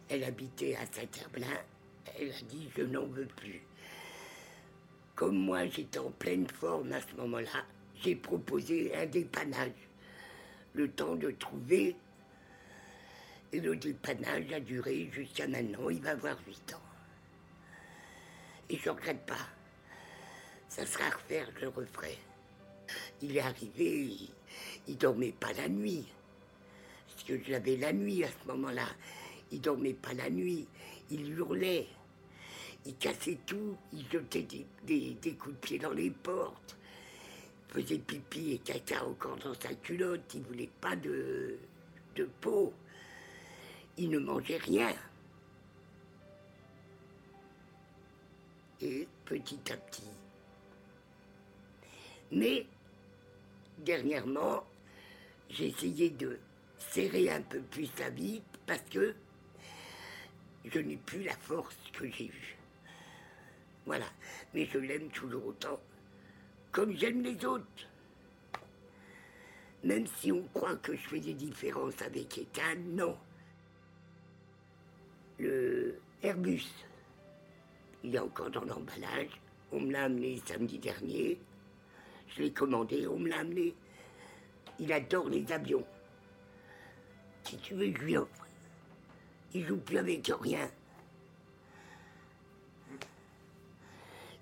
Elle 0.10 0.24
habitait 0.24 0.76
à 0.76 0.86
Saint-Herblain. 0.86 1.58
Elle 2.20 2.30
a 2.30 2.42
dit 2.48 2.70
Je 2.78 2.84
n'en 2.84 3.08
veux 3.08 3.26
plus. 3.26 3.62
Comme 5.16 5.38
moi, 5.38 5.66
j'étais 5.68 5.98
en 5.98 6.12
pleine 6.12 6.48
forme 6.48 6.92
à 6.92 7.02
ce 7.02 7.16
moment-là, 7.16 7.66
j'ai 8.04 8.16
proposé 8.16 8.94
un 8.96 9.06
dépannage. 9.08 9.72
Le 10.74 10.90
temps 10.90 11.16
de 11.16 11.32
trouver. 11.32 11.96
Et 13.56 13.62
le 13.62 13.74
dépannage 13.78 14.52
a 14.52 14.60
duré 14.60 15.10
jusqu'à 15.14 15.48
maintenant. 15.48 15.90
Il 15.90 16.02
va 16.02 16.10
avoir 16.12 16.36
8 16.46 16.74
ans. 16.74 16.82
Et 18.70 18.76
je 18.76 18.90
ne 18.90 18.96
regrette 18.96 19.26
pas. 19.26 19.48
Ça 20.68 20.86
sera 20.86 21.06
à 21.06 21.12
refaire, 21.12 21.48
je 21.56 21.62
le 21.62 21.70
referai. 21.70 22.18
Il 23.22 23.38
est 23.38 23.40
arrivé, 23.40 24.08
il, 24.08 24.30
il 24.90 24.98
dormait 24.98 25.32
pas 25.32 25.54
la 25.54 25.70
nuit. 25.70 26.06
Parce 27.08 27.24
que 27.24 27.42
j'avais 27.46 27.78
la 27.78 27.94
nuit 27.94 28.26
à 28.26 28.28
ce 28.28 28.48
moment-là. 28.50 28.88
Il 29.54 29.62
dormait 29.62 29.94
pas 29.94 30.14
la 30.14 30.30
nuit. 30.30 30.68
Il 31.10 31.32
hurlait. 31.32 31.88
Il 32.86 32.96
cassait 32.98 33.38
tout, 33.46 33.78
il 33.94 34.06
jetait 34.12 34.46
des, 34.84 35.16
des- 35.22 35.36
coups 35.36 35.56
de 35.56 35.60
pied 35.62 35.80
dans 35.80 35.94
les 35.94 36.12
portes, 36.12 36.76
Il 37.74 37.82
faisait 37.84 38.00
pipi 38.00 38.52
et 38.52 38.58
caca 38.58 39.06
encore 39.06 39.38
dans 39.38 39.54
sa 39.54 39.74
culotte, 39.76 40.34
il 40.34 40.42
voulait 40.44 40.70
pas 40.82 40.98
de 40.98 41.58
peau, 42.42 42.74
il 43.98 44.10
ne 44.10 44.20
mangeait 44.20 44.58
rien. 44.58 44.94
Et 48.82 49.08
petit 49.26 49.72
à 49.72 49.78
petit. 49.78 50.10
Mais, 52.32 52.66
dernièrement, 53.80 54.64
j'ai 55.50 55.68
essayé 55.68 56.10
de 56.10 56.40
serrer 56.78 57.30
un 57.30 57.42
peu 57.42 57.60
plus 57.62 57.88
sa 57.96 58.10
vie 58.10 58.42
parce 58.66 58.82
que 58.90 59.16
je 60.66 60.80
n'ai 60.80 60.98
plus 60.98 61.24
la 61.24 61.36
force 61.38 61.78
que 61.94 62.10
j'ai 62.10 62.28
eue. 62.28 62.58
Voilà. 63.86 64.08
Mais 64.54 64.66
je 64.66 64.80
l'aime 64.80 65.10
toujours 65.10 65.46
autant, 65.46 65.80
comme 66.72 66.96
j'aime 66.98 67.22
les 67.22 67.46
autres. 67.46 67.66
Même 69.84 70.08
si 70.08 70.32
on 70.32 70.44
croit 70.54 70.76
que 70.78 70.96
je 70.96 71.08
fais 71.08 71.20
des 71.20 71.34
différences 71.34 72.02
avec 72.02 72.38
Ethan, 72.38 72.76
non. 72.88 73.18
Le 75.40 76.00
Airbus, 76.24 76.66
il 78.04 78.16
est 78.16 78.20
encore 78.20 78.50
dans 78.50 78.64
l'emballage. 78.64 79.42
On 79.72 79.80
me 79.82 79.92
l'a 79.92 80.06
amené 80.06 80.42
samedi 80.46 80.80
dernier. 80.80 81.40
Je 82.30 82.44
l'ai 82.44 82.52
commandé, 82.52 83.08
on 83.08 83.20
me 83.20 83.30
l'a 83.30 83.40
amené. 83.40 83.76
Il 84.80 84.92
adore 84.94 85.30
les 85.30 85.52
avions. 85.52 85.86
Si 87.44 87.58
tu 87.58 87.74
veux, 87.76 87.92
je 87.94 88.00
lui 88.00 88.18
offre. 88.18 88.48
Il 89.54 89.66
joue 89.66 89.78
plus 89.78 89.98
avec 89.98 90.32
rien. 90.42 90.70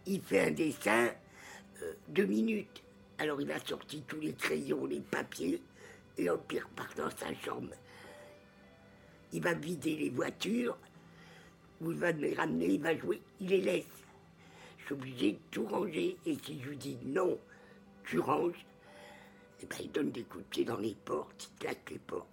Il 0.06 0.22
fait 0.22 0.48
un 0.48 0.52
dessin, 0.52 1.12
euh, 1.82 1.94
deux 2.10 2.26
minutes. 2.26 2.84
Alors 3.18 3.40
il 3.42 3.52
a 3.52 3.60
sorti 3.60 4.04
tous 4.08 4.20
les 4.20 4.34
crayons, 4.34 4.86
les 4.86 5.00
papiers, 5.00 5.62
et 6.18 6.30
hop, 6.30 6.52
il 6.52 6.60
repart 6.60 6.98
dans 6.98 7.10
sa 7.12 7.34
chambre. 7.36 7.74
Il 9.34 9.42
va 9.42 9.54
vider 9.54 9.96
les 9.96 10.10
voitures, 10.10 10.78
ou 11.82 11.92
il 11.92 11.98
va 11.98 12.14
me 12.14 12.22
les 12.22 12.36
ramener, 12.36 12.68
il 12.68 12.82
va 12.82 12.96
jouer, 12.96 13.22
il 13.42 13.48
les 13.48 13.62
laisse. 13.62 13.86
Je 14.78 14.86
suis 14.86 14.94
obligé 14.94 15.32
de 15.34 15.40
tout 15.50 15.66
ranger, 15.66 16.18
et 16.26 16.38
si 16.44 16.62
je 16.62 16.70
lui 16.70 16.78
dis 16.78 16.98
non, 17.04 17.40
tu 18.06 18.20
ranges, 18.20 18.66
eh 19.62 19.66
ben, 19.66 19.78
il 19.82 19.92
donne 19.92 20.12
des 20.12 20.24
coups 20.24 20.44
de 20.44 20.50
pied 20.50 20.66
dans 20.66 20.78
les 20.78 20.94
portes, 20.94 21.50
il 21.52 21.60
claque 21.60 21.90
les 21.90 22.00
portes. 22.00 22.28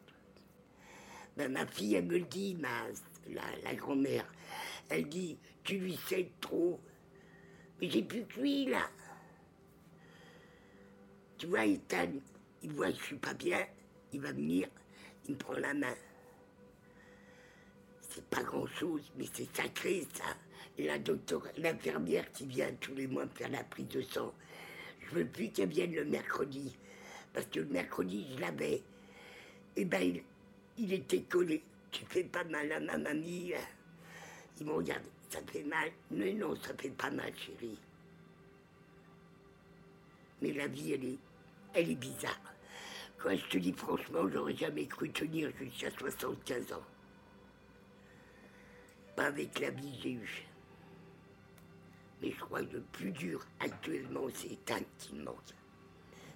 Ben, 1.37 1.51
ma 1.51 1.67
fille, 1.67 1.95
elle 1.95 2.07
me 2.07 2.19
le 2.19 2.25
dit, 2.25 2.57
ma, 2.57 2.87
la, 3.31 3.43
la 3.65 3.75
grand-mère, 3.75 4.31
elle 4.89 5.09
dit, 5.09 5.39
tu 5.65 5.79
lui 5.79 5.97
cèdes 6.09 6.39
trop. 6.41 6.79
Mais 7.81 7.89
j'ai 7.89 8.03
plus 8.03 8.25
que 8.27 8.41
lui, 8.41 8.67
là. 8.67 8.83
Tu 11.39 11.47
vois, 11.47 11.65
Ethan, 11.65 12.13
il 12.63 12.73
voit 12.73 12.93
que 12.93 12.99
je 12.99 13.05
suis 13.05 13.17
pas 13.17 13.33
bien, 13.33 13.65
il 14.13 14.21
va 14.21 14.33
venir, 14.33 14.69
il 15.27 15.35
me 15.35 15.39
prend 15.39 15.55
la 15.55 15.73
main. 15.73 15.95
C'est 18.11 18.25
pas 18.25 18.43
grand-chose, 18.43 19.03
mais 19.17 19.27
c'est 19.33 19.49
sacré, 19.57 20.07
ça. 20.13 20.25
La 20.79 20.99
docteur, 20.99 21.43
l'infirmière 21.57 22.31
qui 22.33 22.47
vient 22.47 22.73
tous 22.81 22.95
les 22.95 23.07
mois 23.07 23.27
faire 23.35 23.51
la 23.51 23.63
prise 23.65 23.89
de 23.89 24.03
sang, 24.03 24.35
je 25.01 25.15
veux 25.15 25.27
plus 25.27 25.51
qu'elle 25.51 25.69
vienne 25.69 25.95
le 25.95 26.05
mercredi, 26.05 26.77
parce 27.33 27.47
que 27.47 27.61
le 27.61 27.67
mercredi, 27.67 28.27
je 28.35 28.41
l'avais. 28.41 28.83
Et 29.77 29.85
ben, 29.85 30.03
il, 30.03 30.23
il 30.79 30.93
était 30.93 31.23
collé. 31.23 31.63
Tu 31.93 32.05
fais 32.07 32.25
pas 32.25 32.45
mal 32.45 32.71
à 32.73 32.81
ma 32.81 32.99
mamie. 32.99 33.53
Ils 34.59 34.67
m'ont 34.67 34.77
regardé, 34.77 35.09
ça 35.29 35.41
fait 35.47 35.65
mal. 35.65 35.91
Mais 36.11 36.33
non, 36.33 36.57
ça 36.57 36.75
fait 36.77 36.91
pas 36.91 37.11
mal, 37.11 37.33
chérie. 37.37 37.79
Mais 40.43 40.53
la 40.53 40.67
vie, 40.67 40.93
elle 40.93 41.05
est, 41.05 41.19
elle 41.75 41.91
est 41.91 41.97
bizarre. 41.97 42.41
Quand 43.19 43.37
je 43.37 43.47
te 43.47 43.59
dis 43.59 43.73
franchement, 43.73 44.29
j'aurais 44.33 44.57
jamais 44.57 44.87
cru 44.87 45.11
tenir 45.11 45.51
jusqu'à 45.61 45.91
75 45.91 46.73
ans. 46.73 46.83
Avec 49.21 49.61
la 49.61 49.69
eue. 49.69 50.47
Mais 52.23 52.31
je 52.31 52.41
crois 52.41 52.63
que 52.63 52.73
le 52.73 52.81
plus 52.81 53.13
dur 53.13 53.47
actuellement, 53.61 54.23
c'est 54.33 54.53
Ethan 54.53 54.81
qui 54.97 55.15
manque. 55.15 55.37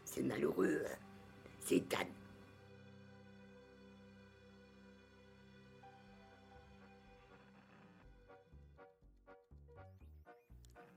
C'est 0.05 0.23
malheureux, 0.23 0.83
hein. 0.87 0.97
C'est 1.61 1.77
Ethan. 1.77 2.07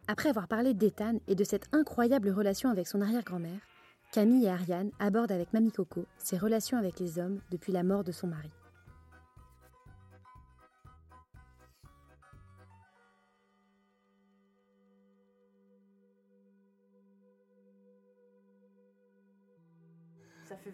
Après 0.09 0.27
avoir 0.27 0.49
parlé 0.49 0.73
d'Ethan 0.73 1.19
et 1.29 1.35
de 1.35 1.43
cette 1.45 1.73
incroyable 1.73 2.29
relation 2.29 2.69
avec 2.69 2.87
son 2.87 3.01
arrière-grand-mère, 3.01 3.61
Camille 4.11 4.45
et 4.45 4.49
Ariane 4.49 4.91
abordent 4.99 5.31
avec 5.31 5.53
Mamie 5.53 5.71
Coco 5.71 6.05
ses 6.17 6.37
relations 6.37 6.77
avec 6.77 6.99
les 6.99 7.17
hommes 7.17 7.39
depuis 7.49 7.71
la 7.71 7.83
mort 7.83 8.03
de 8.03 8.11
son 8.11 8.27
mari. 8.27 8.51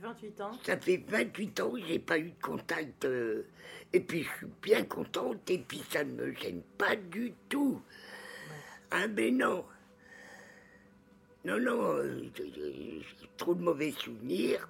28 0.03 0.41
ans. 0.41 0.51
Ça 0.63 0.77
fait 0.77 1.03
28 1.07 1.59
ans 1.61 1.71
que 1.71 1.81
j'ai 1.85 1.99
pas 1.99 2.17
eu 2.19 2.29
de 2.31 2.41
contact. 2.41 3.05
euh, 3.05 3.43
et 3.93 3.99
puis 3.99 4.23
je 4.23 4.29
suis 4.37 4.47
bien 4.61 4.83
contente 4.83 5.49
et 5.49 5.57
puis 5.59 5.81
ça 5.89 6.03
ne 6.03 6.11
me 6.13 6.33
gêne 6.33 6.61
pas 6.77 6.95
du 6.95 7.33
tout. 7.49 7.81
Ah 8.91 9.07
ben 9.07 9.37
non. 9.37 9.65
Non, 11.45 11.59
non, 11.59 11.81
euh, 11.97 12.23
j'ai 12.37 13.01
trop 13.37 13.53
de 13.55 13.61
mauvais 13.61 13.91
souvenirs. 13.91 14.67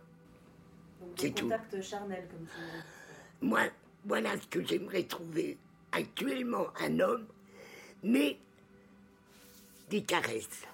Donc, 1.01 1.09
C'est 1.17 1.27
des 1.29 1.33
tout. 1.33 1.43
contacts 1.45 1.81
charnels, 1.81 2.27
comme 2.29 2.45
tu 2.47 2.55
dis. 2.55 3.47
Moi, 3.47 3.61
voilà 4.05 4.39
ce 4.39 4.47
que 4.47 4.65
j'aimerais 4.65 5.03
trouver 5.03 5.57
actuellement 5.91 6.67
un 6.79 6.99
homme, 6.99 7.27
mais 8.01 8.37
des 9.89 10.03
caresses. 10.03 10.65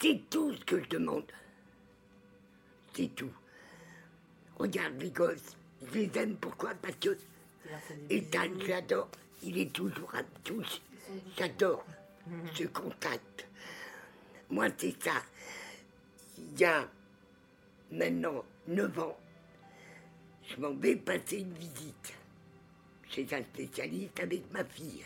C'est 0.00 0.20
tout 0.30 0.54
ce 0.54 0.64
que 0.64 0.82
je 0.82 0.88
demande. 0.88 1.30
C'est 2.94 3.14
tout. 3.14 3.32
Regarde 4.58 5.00
les 5.00 5.10
gosses, 5.10 5.56
je 5.82 5.98
les 5.98 6.18
aime 6.18 6.36
pourquoi 6.36 6.74
Parce 6.74 6.96
que 6.96 7.16
Ethan, 8.10 8.48
j'adore. 8.66 9.08
Il 9.42 9.58
est 9.58 9.72
toujours 9.72 10.14
à 10.14 10.22
toucher. 10.42 10.80
J'adore 11.36 11.84
ce 12.54 12.64
contact. 12.64 13.46
Moi, 14.50 14.68
c'est 14.78 15.02
ça. 15.02 15.22
Il 16.38 16.58
y 16.58 16.64
a 16.64 16.88
maintenant 17.90 18.44
9 18.68 18.98
ans, 18.98 19.16
je 20.48 20.60
m'en 20.60 20.74
vais 20.74 20.96
passer 20.96 21.38
une 21.38 21.52
visite 21.54 22.14
chez 23.08 23.26
un 23.32 23.42
spécialiste 23.42 24.20
avec 24.20 24.50
ma 24.52 24.64
fille. 24.64 25.04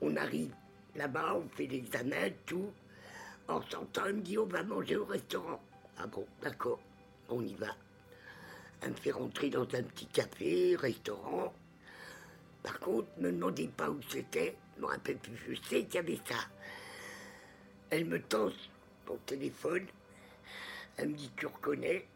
On 0.00 0.16
arrive 0.16 0.54
là-bas, 0.96 1.36
on 1.36 1.48
fait 1.56 1.66
l'examen, 1.66 2.30
tout. 2.46 2.70
En 3.48 3.62
sortant, 3.62 4.06
elle 4.06 4.14
me 4.14 4.20
dit 4.22 4.38
on 4.38 4.46
va 4.46 4.62
manger 4.62 4.96
au 4.96 5.04
restaurant. 5.04 5.60
Ah 5.98 6.06
bon, 6.06 6.26
d'accord, 6.40 6.80
on 7.28 7.42
y 7.42 7.54
va. 7.54 7.74
Elle 8.82 8.90
me 8.90 8.96
fait 8.96 9.12
rentrer 9.12 9.48
dans 9.48 9.62
un 9.62 9.82
petit 9.82 10.06
café, 10.06 10.76
restaurant. 10.76 11.52
Par 12.62 12.78
contre, 12.80 13.08
ne 13.18 13.28
me 13.28 13.32
demandez 13.32 13.68
pas 13.68 13.90
où 13.90 14.00
c'était, 14.08 14.56
je 14.76 14.82
me 14.82 14.86
rappelle 14.86 15.18
plus, 15.18 15.36
je 15.48 15.54
sais 15.68 15.84
qu'il 15.84 15.94
y 15.94 15.98
avait 15.98 16.20
ça. 16.28 16.36
Elle 17.90 18.06
me 18.06 18.20
tend 18.20 18.50
son 19.06 19.16
téléphone, 19.26 19.86
elle 20.96 21.10
me 21.10 21.14
dit 21.14 21.30
tu 21.36 21.46
reconnais? 21.46 22.06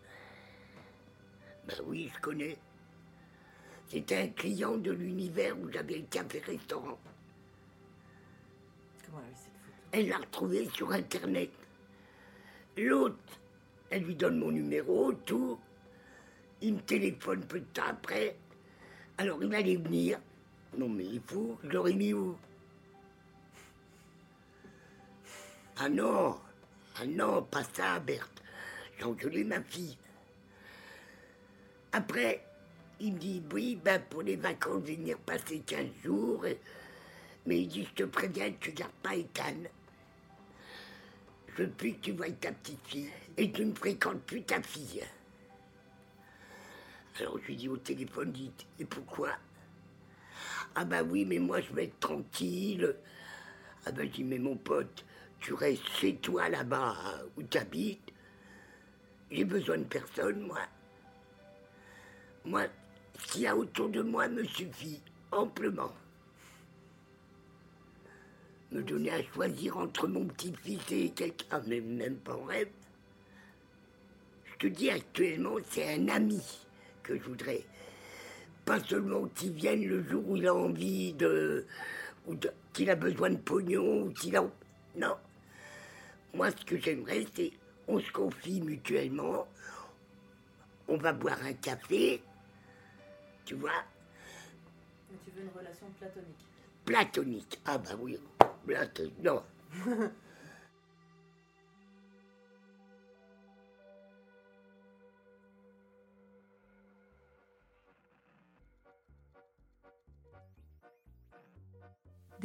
Ben 1.66 1.76
oui, 1.86 2.10
je 2.14 2.20
connais. 2.20 2.56
C'était 3.88 4.22
un 4.22 4.28
client 4.28 4.76
de 4.76 4.90
l'univers 4.90 5.56
où 5.58 5.70
j'avais 5.70 5.98
le 5.98 6.06
café-restaurant. 6.06 6.98
Comment 9.04 9.20
elle 9.20 9.24
a 9.24 9.30
eu 9.30 9.34
cette 9.34 9.52
photo 9.52 9.86
Elle 9.92 10.08
l'a 10.08 10.18
retrouvé 10.18 10.68
sur 10.70 10.90
Internet. 10.92 11.50
L'autre, 12.76 13.16
elle 13.90 14.02
lui 14.02 14.14
donne 14.14 14.38
mon 14.38 14.50
numéro, 14.50 15.12
tout. 15.12 15.58
Il 16.66 16.74
me 16.74 16.80
téléphone 16.80 17.46
peu 17.46 17.60
de 17.60 17.64
temps 17.66 17.84
après. 17.88 18.36
Alors 19.18 19.40
il 19.40 19.54
allait 19.54 19.76
venir. 19.76 20.18
Non 20.76 20.88
mais 20.88 21.04
il 21.04 21.20
fou, 21.20 21.56
je 21.62 21.68
l'aurais 21.68 21.92
mis 21.92 22.12
où? 22.12 22.36
Ah 25.76 25.88
non, 25.88 26.36
ah 26.96 27.06
non, 27.06 27.44
pas 27.44 27.62
ça, 27.62 28.00
Berthe. 28.00 28.42
J'ai 28.98 29.04
engueulé 29.04 29.44
ma 29.44 29.62
fille. 29.62 29.96
Après, 31.92 32.44
il 32.98 33.12
me 33.12 33.18
dit, 33.20 33.44
oui, 33.52 33.78
ben 33.84 34.02
pour 34.10 34.22
les 34.22 34.34
vacances, 34.34 34.80
je 34.86 34.86
vais 34.88 34.96
venir 34.96 35.18
passer 35.18 35.60
15 35.60 35.86
jours. 36.02 36.46
Mais 37.46 37.60
il 37.60 37.68
dit, 37.68 37.84
je 37.84 38.02
te 38.02 38.08
préviens, 38.08 38.52
tu 38.58 38.72
gardes 38.72 38.90
pas 39.04 39.14
Ethan. 39.14 39.68
Je 41.46 41.62
veux 41.62 41.70
plus 41.70 41.92
que 41.92 42.00
tu 42.00 42.10
vois 42.10 42.28
ta 42.30 42.50
petite 42.50 42.84
fille. 42.88 43.12
Et 43.36 43.52
tu 43.52 43.64
ne 43.64 43.72
fréquentes 43.72 44.22
plus 44.22 44.42
ta 44.42 44.60
fille. 44.60 45.04
Alors 47.20 47.38
je 47.38 47.46
lui 47.46 47.56
dis 47.56 47.68
au 47.68 47.76
téléphone, 47.78 48.30
dites, 48.30 48.66
et 48.78 48.84
pourquoi 48.84 49.30
Ah 50.74 50.84
bah 50.84 51.02
oui, 51.02 51.24
mais 51.24 51.38
moi 51.38 51.60
je 51.60 51.72
vais 51.72 51.84
être 51.84 51.98
tranquille. 51.98 52.94
Ah 53.86 53.92
bah 53.92 54.02
je 54.04 54.10
dis, 54.10 54.24
mais 54.24 54.38
mon 54.38 54.56
pote, 54.56 55.04
tu 55.40 55.54
restes 55.54 55.88
chez 55.98 56.16
toi 56.16 56.48
là-bas 56.48 56.94
où 57.36 57.42
tu 57.42 57.56
habites. 57.56 58.12
J'ai 59.30 59.44
besoin 59.44 59.78
de 59.78 59.84
personne, 59.84 60.40
moi. 60.40 60.60
Moi, 62.44 62.66
ce 63.18 63.32
qu'il 63.32 63.40
y 63.42 63.46
a 63.46 63.56
autour 63.56 63.88
de 63.88 64.02
moi 64.02 64.28
me 64.28 64.44
suffit 64.44 65.00
amplement. 65.32 65.92
Me 68.72 68.82
donner 68.82 69.10
à 69.10 69.22
choisir 69.22 69.78
entre 69.78 70.06
mon 70.06 70.26
petit-fils 70.26 70.92
et 70.92 71.10
quelqu'un, 71.10 71.62
mais 71.66 71.80
même 71.80 72.16
pas 72.16 72.34
en 72.34 72.44
rêve. 72.44 72.68
Je 74.44 74.56
te 74.58 74.66
dis 74.66 74.90
actuellement, 74.90 75.56
c'est 75.70 75.94
un 75.94 76.08
ami 76.08 76.65
que 77.06 77.16
je 77.16 77.22
voudrais. 77.22 77.64
pas 78.64 78.80
seulement 78.80 79.26
qu'il 79.28 79.52
vienne 79.52 79.86
le 79.86 80.02
jour 80.02 80.28
où 80.28 80.36
il 80.36 80.46
a 80.48 80.52
envie 80.54 81.12
de. 81.12 81.64
ou 82.26 82.34
de- 82.34 82.50
qu'il 82.72 82.90
a 82.90 82.96
besoin 82.96 83.30
de 83.30 83.36
pognon, 83.36 84.02
ou 84.02 84.10
qu'il 84.10 84.34
a. 84.36 84.42
Non. 84.96 85.16
Moi, 86.34 86.50
ce 86.50 86.64
que 86.64 86.76
j'aimerais, 86.76 87.24
c'est. 87.34 87.52
On 87.86 88.00
se 88.00 88.10
confie 88.10 88.60
mutuellement. 88.60 89.46
On 90.88 90.96
va 90.96 91.12
boire 91.12 91.38
un 91.44 91.52
café. 91.52 92.20
Tu 93.44 93.54
vois 93.54 93.84
Mais 95.10 95.16
tu 95.24 95.30
veux 95.30 95.42
une 95.42 95.50
relation 95.56 95.86
platonique. 96.00 96.44
Platonique. 96.84 97.60
Ah, 97.64 97.78
bah 97.78 97.90
oui. 98.00 98.18
Platonique. 98.66 99.22
Non. 99.22 99.42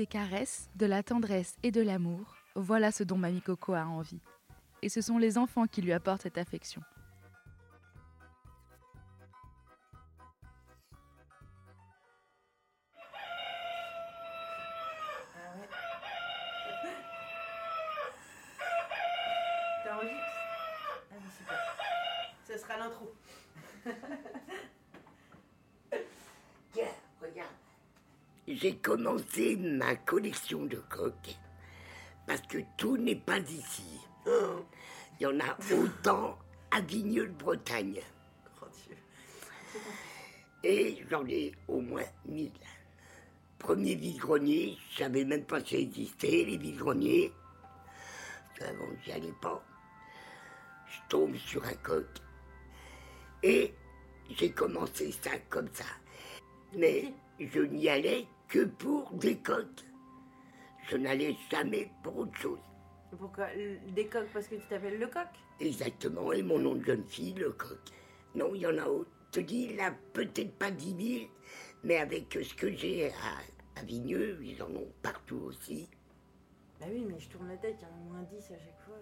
Des 0.02 0.08
caresses, 0.08 0.68
de 0.78 0.88
la 0.88 1.04
tendresse 1.04 1.60
et 1.62 1.70
de 1.70 1.80
l'amour, 1.80 2.36
voilà 2.56 2.92
ce 2.92 3.04
dont 3.04 3.20
Mamie 3.20 3.44
Coco 3.44 3.74
a 3.76 3.86
envie. 3.86 4.20
Et 4.82 4.90
ce 4.90 5.00
sont 5.00 5.20
les 5.20 5.38
enfants 5.38 5.68
qui 5.68 5.84
lui 5.84 5.94
apportent 5.94 6.24
cette 6.24 6.40
affection. 6.40 6.82
Commencé 29.32 29.56
ma 29.58 29.96
collection 29.96 30.66
de 30.66 30.78
coques 30.90 31.38
parce 32.28 32.42
que 32.42 32.60
tout 32.78 32.98
n'est 32.98 33.16
pas 33.16 33.40
ici. 33.40 34.00
Il 34.26 35.24
y 35.24 35.26
en 35.26 35.40
a 35.40 35.58
autant 35.74 36.38
à 36.72 36.82
Vigneux-de-Bretagne. 36.82 38.02
Oh. 38.62 38.68
Et 40.64 41.04
j'en 41.10 41.26
ai 41.28 41.52
au 41.68 41.82
moins 41.82 42.06
1000. 42.26 42.52
Premier 43.58 43.96
vide-grenier, 43.96 44.78
je 44.92 45.04
savais 45.04 45.24
même 45.24 45.46
pas 45.46 45.60
si 45.62 45.76
ça 45.76 45.78
existait, 45.78 46.46
les 46.46 46.58
vide-greniers. 46.58 47.32
Avant, 48.62 48.90
j'y 49.04 49.12
allais 49.12 49.34
pas. 49.42 49.64
Je 50.86 50.98
tombe 51.10 51.36
sur 51.36 51.66
un 51.66 51.74
coq. 51.74 52.06
Et 53.42 53.74
j'ai 54.30 54.52
commencé 54.52 55.12
ça 55.12 55.32
comme 55.50 55.70
ça. 55.74 55.86
Mais 56.78 57.12
je 57.40 57.60
n'y 57.62 57.90
allais 57.90 58.28
que 58.52 58.66
pour 58.66 59.12
des 59.14 59.38
coques. 59.38 59.86
Je 60.90 60.98
n'allais 60.98 61.36
jamais 61.50 61.90
pour 62.04 62.18
autre 62.18 62.38
chose. 62.38 62.60
Pourquoi 63.18 63.48
Des 63.96 64.08
coques 64.08 64.30
parce 64.34 64.48
que 64.48 64.56
tu 64.56 64.68
t'appelles 64.68 65.00
le 65.00 65.08
coq? 65.08 65.28
Exactement, 65.60 66.32
et 66.34 66.44
mon 66.44 66.60
nom 66.60 66.76
de 66.76 66.84
jeune 66.84 67.06
fille, 67.06 67.34
le 67.34 67.52
coq. 67.52 67.80
Non, 68.36 68.54
il 68.54 68.62
y 68.62 68.68
en 68.68 68.78
a 68.78 68.86
autre. 68.86 69.10
Je 69.28 69.40
te 69.40 69.46
dis, 69.46 69.74
là, 69.76 69.94
peut-être 70.14 70.54
pas 70.58 70.70
10 70.70 71.20
000, 71.20 71.30
mais 71.84 71.98
avec 71.98 72.34
ce 72.34 72.54
que 72.54 72.70
j'ai 72.72 73.10
à, 73.10 73.80
à 73.80 73.84
Vigneux, 73.84 74.38
ils 74.44 74.62
en 74.62 74.70
ont 74.76 74.92
partout 75.02 75.40
aussi. 75.46 75.90
Bah 76.80 76.88
oui, 76.92 77.06
mais 77.08 77.20
je 77.20 77.30
tourne 77.30 77.48
la 77.48 77.58
tête, 77.58 77.78
il 77.80 77.84
y 77.84 77.86
en 77.86 77.96
a 77.96 78.12
moins 78.12 78.24
10 78.24 78.52
à 78.52 78.58
chaque 78.58 78.82
fois. 78.82 78.98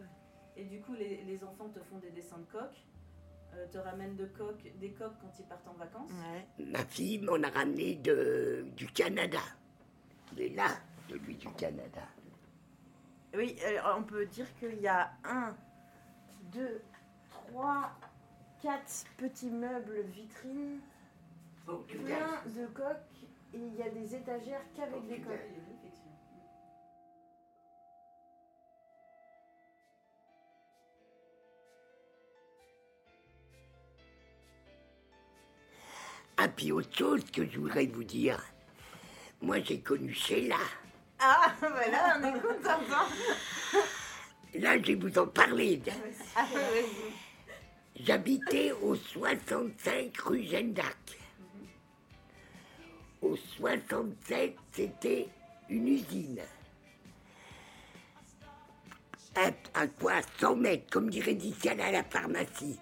Et 0.57 0.65
du 0.65 0.79
coup, 0.81 0.93
les, 0.93 1.23
les 1.23 1.43
enfants 1.43 1.69
te 1.69 1.79
font 1.79 1.97
des 1.97 2.11
dessins 2.11 2.37
de 2.37 2.51
coques, 2.51 2.61
euh, 2.61 2.98
te 3.71 3.77
ramènent 3.77 4.15
de 4.15 4.25
coques, 4.25 4.71
des 4.79 4.91
coques 4.91 5.15
quand 5.21 5.31
ils 5.39 5.45
partent 5.45 5.67
en 5.67 5.73
vacances. 5.73 6.09
Ouais. 6.11 6.65
Ma 6.65 6.83
fille 6.85 7.19
m'en 7.19 7.41
a 7.43 7.49
ramené 7.49 7.95
de, 7.95 8.65
du 8.75 8.87
Canada. 8.87 9.39
Il 10.33 10.41
est 10.41 10.49
là, 10.49 10.69
celui 11.09 11.35
du 11.35 11.49
Canada. 11.53 12.01
Oui, 13.35 13.55
on 13.95 14.03
peut 14.03 14.25
dire 14.25 14.47
qu'il 14.55 14.79
y 14.79 14.87
a 14.87 15.11
un, 15.23 15.55
deux, 16.51 16.81
trois, 17.29 17.91
quatre 18.61 19.05
petits 19.17 19.51
meubles 19.51 20.01
vitrines, 20.13 20.79
plein 21.65 22.41
de 22.47 22.65
coques, 22.67 23.27
et 23.53 23.57
il 23.57 23.75
y 23.75 23.83
a 23.83 23.89
des 23.89 24.15
étagères 24.15 24.61
qu'avec 24.75 25.07
des 25.07 25.19
coques. 25.19 25.47
Ah, 36.41 36.47
puis 36.47 36.71
autre 36.71 36.97
chose 36.97 37.21
que 37.33 37.45
je 37.45 37.59
voudrais 37.59 37.85
vous 37.85 38.05
dire. 38.05 38.41
Moi, 39.41 39.59
j'ai 39.59 39.81
connu 39.81 40.13
Sheila. 40.13 40.55
Ah, 41.19 41.53
voilà, 41.59 42.17
on 42.17 42.23
est 42.23 42.39
content. 42.39 42.79
Là, 44.55 44.77
je 44.77 44.87
vais 44.87 44.95
vous 44.95 45.19
en 45.19 45.27
parler. 45.27 45.81
Ah, 46.37 46.47
vas-y. 46.53 48.05
J'habitais 48.05 48.71
au 48.71 48.95
65 48.95 50.17
rue 50.19 50.43
Jeanne 50.43 50.71
d'Arc. 50.71 51.17
Au 53.21 53.35
67, 53.35 54.55
c'était 54.71 55.27
une 55.67 55.89
usine. 55.89 56.39
À, 59.35 59.49
à 59.73 59.87
quoi 59.87 60.21
100 60.39 60.55
mètres, 60.55 60.89
comme 60.89 61.09
dirait 61.09 61.35
Diciana 61.35 61.87
à 61.87 61.91
la 61.91 62.03
pharmacie. 62.05 62.79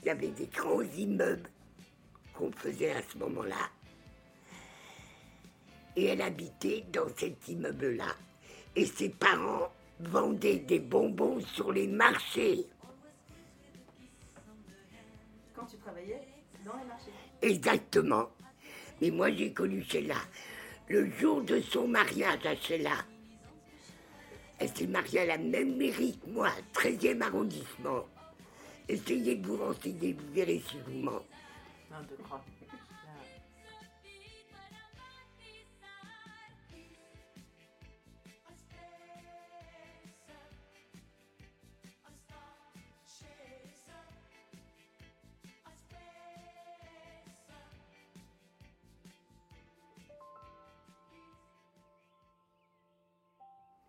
Il 0.00 0.06
y 0.06 0.10
avait 0.10 0.28
des 0.28 0.48
grands 0.48 0.82
immeubles 0.82 1.48
qu'on 2.40 2.52
faisait 2.52 2.92
à 2.92 3.02
ce 3.02 3.18
moment-là. 3.18 3.68
Et 5.96 6.06
elle 6.06 6.22
habitait 6.22 6.84
dans 6.90 7.08
cet 7.16 7.48
immeuble-là. 7.48 8.16
Et 8.74 8.86
ses 8.86 9.10
parents 9.10 9.70
vendaient 10.00 10.60
des 10.60 10.78
bonbons 10.78 11.40
sur 11.40 11.72
les 11.72 11.86
marchés. 11.86 12.64
Quand 15.54 15.66
tu 15.66 15.76
travaillais 15.76 16.22
dans 16.64 16.76
les 16.76 16.84
marchés. 16.84 17.10
Exactement. 17.42 18.30
Mais 19.02 19.10
moi, 19.10 19.30
j'ai 19.30 19.52
connu 19.52 19.82
Sheila 19.82 20.16
le 20.88 21.10
jour 21.18 21.42
de 21.42 21.60
son 21.60 21.86
mariage 21.86 22.46
à 22.46 22.56
Sheila. 22.56 23.04
Elle 24.58 24.68
s'est 24.68 24.86
mariée 24.86 25.20
à 25.20 25.26
la 25.26 25.38
même 25.38 25.76
mairie 25.76 26.18
que 26.18 26.30
moi, 26.30 26.50
13e 26.74 27.22
arrondissement. 27.22 28.06
Essayez 28.88 29.36
de 29.36 29.46
vous 29.46 29.56
renseigner, 29.56 30.14
vous 30.14 30.34
verrez 30.34 30.62
si 30.68 30.76
je 30.78 30.90
vous 30.90 30.98
mens. 30.98 31.22
Non, 31.90 31.96
je 32.02 32.14
te 32.14 32.22
crois. 32.22 32.40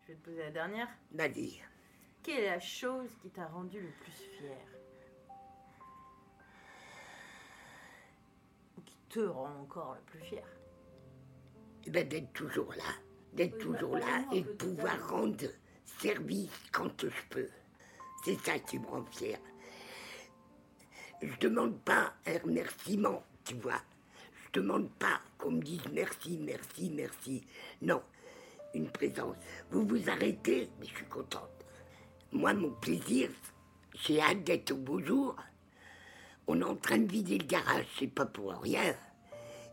Je 0.02 0.08
vais 0.08 0.16
te 0.16 0.24
poser 0.24 0.40
la 0.40 0.52
dernière. 0.52 0.88
Vas-y. 1.12 1.62
Quelle 2.24 2.44
est 2.44 2.48
la 2.48 2.60
chose 2.60 3.10
qui 3.22 3.30
t'a 3.30 3.46
rendu 3.46 3.80
le 3.80 3.92
plus 3.92 4.12
fier? 4.12 4.81
Te 9.12 9.20
rend 9.20 9.50
encore 9.62 9.96
le 9.96 10.02
plus 10.06 10.22
fier 10.22 10.44
Eh 11.86 11.90
ben, 11.90 12.08
d'être 12.08 12.32
toujours 12.32 12.72
là. 12.74 12.94
D'être 13.34 13.56
Oui, 13.56 13.76
toujours 13.78 13.98
là 13.98 14.26
et 14.32 14.42
de 14.42 14.50
pouvoir 14.50 15.10
rendre 15.10 15.48
service 15.86 16.50
quand 16.72 17.02
je 17.02 17.28
peux. 17.30 17.48
C'est 18.24 18.40
ça 18.40 18.58
qui 18.60 18.80
me 18.80 18.88
rend 18.88 19.04
fier. 19.06 19.38
Je 21.22 21.38
demande 21.40 21.78
pas 21.82 22.14
un 22.26 22.38
remerciement, 22.40 23.24
tu 23.44 23.56
vois. 23.56 23.82
Je 24.46 24.60
demande 24.60 24.90
pas 24.92 25.20
qu'on 25.38 25.52
me 25.52 25.62
dise 25.62 25.82
merci, 25.92 26.38
merci, 26.42 26.92
merci. 26.96 27.44
Non, 27.82 28.02
une 28.74 28.90
présence. 28.90 29.36
Vous 29.72 29.86
vous 29.86 30.10
arrêtez, 30.10 30.70
mais 30.80 30.88
je 30.88 30.96
suis 30.96 31.06
contente. 31.06 31.50
Moi, 32.32 32.54
mon 32.54 32.72
plaisir, 32.72 33.30
j'ai 33.94 34.22
hâte 34.22 34.44
d'être 34.44 34.72
au 34.72 34.78
beau 34.78 35.02
jour. 35.02 35.36
On 36.54 36.60
est 36.60 36.66
en 36.66 36.76
train 36.76 36.98
de 36.98 37.10
vider 37.10 37.38
le 37.38 37.46
garage, 37.46 37.86
c'est 37.98 38.08
pas 38.14 38.26
pour 38.26 38.52
rien. 38.52 38.94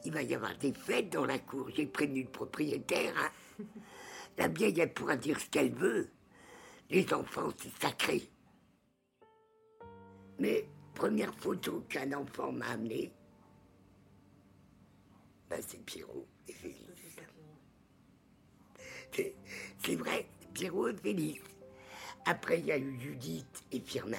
Il 0.05 0.13
va 0.13 0.23
y 0.23 0.33
avoir 0.33 0.57
des 0.59 0.73
fêtes 0.73 1.11
dans 1.11 1.25
la 1.25 1.41
cour. 1.41 1.69
J'ai 1.75 1.87
prévenu 1.87 2.23
le 2.23 2.29
propriétaire. 2.31 3.13
hein. 3.19 3.65
La 4.37 4.47
vieille, 4.47 4.79
elle 4.79 4.95
pourra 4.95 5.17
dire 5.17 5.41
ce 5.41 5.47
qu'elle 5.51 5.75
veut. 5.75 6.09
Les 6.89 7.13
enfants, 7.13 7.49
c'est 7.57 7.77
sacré. 7.83 8.23
Mais 10.39 10.69
première 10.95 11.35
photo 11.35 11.85
qu'un 11.89 12.13
enfant 12.13 12.53
m'a 12.53 12.67
amenée, 12.69 13.11
ben, 15.51 15.61
c'est 15.67 15.85
Pierrot 15.85 16.29
et 16.47 16.53
Félix. 16.53 17.17
C'est- 19.81 19.97
vrai, 19.97 20.29
Pierrot 20.55 20.91
et 20.91 20.97
Félix. 20.97 21.43
Après, 22.25 22.61
il 22.61 22.67
y 22.67 22.71
a 22.73 22.79
eu 22.79 22.97
Judith 23.01 23.65
et 23.73 23.81
Firmin. 23.81 24.17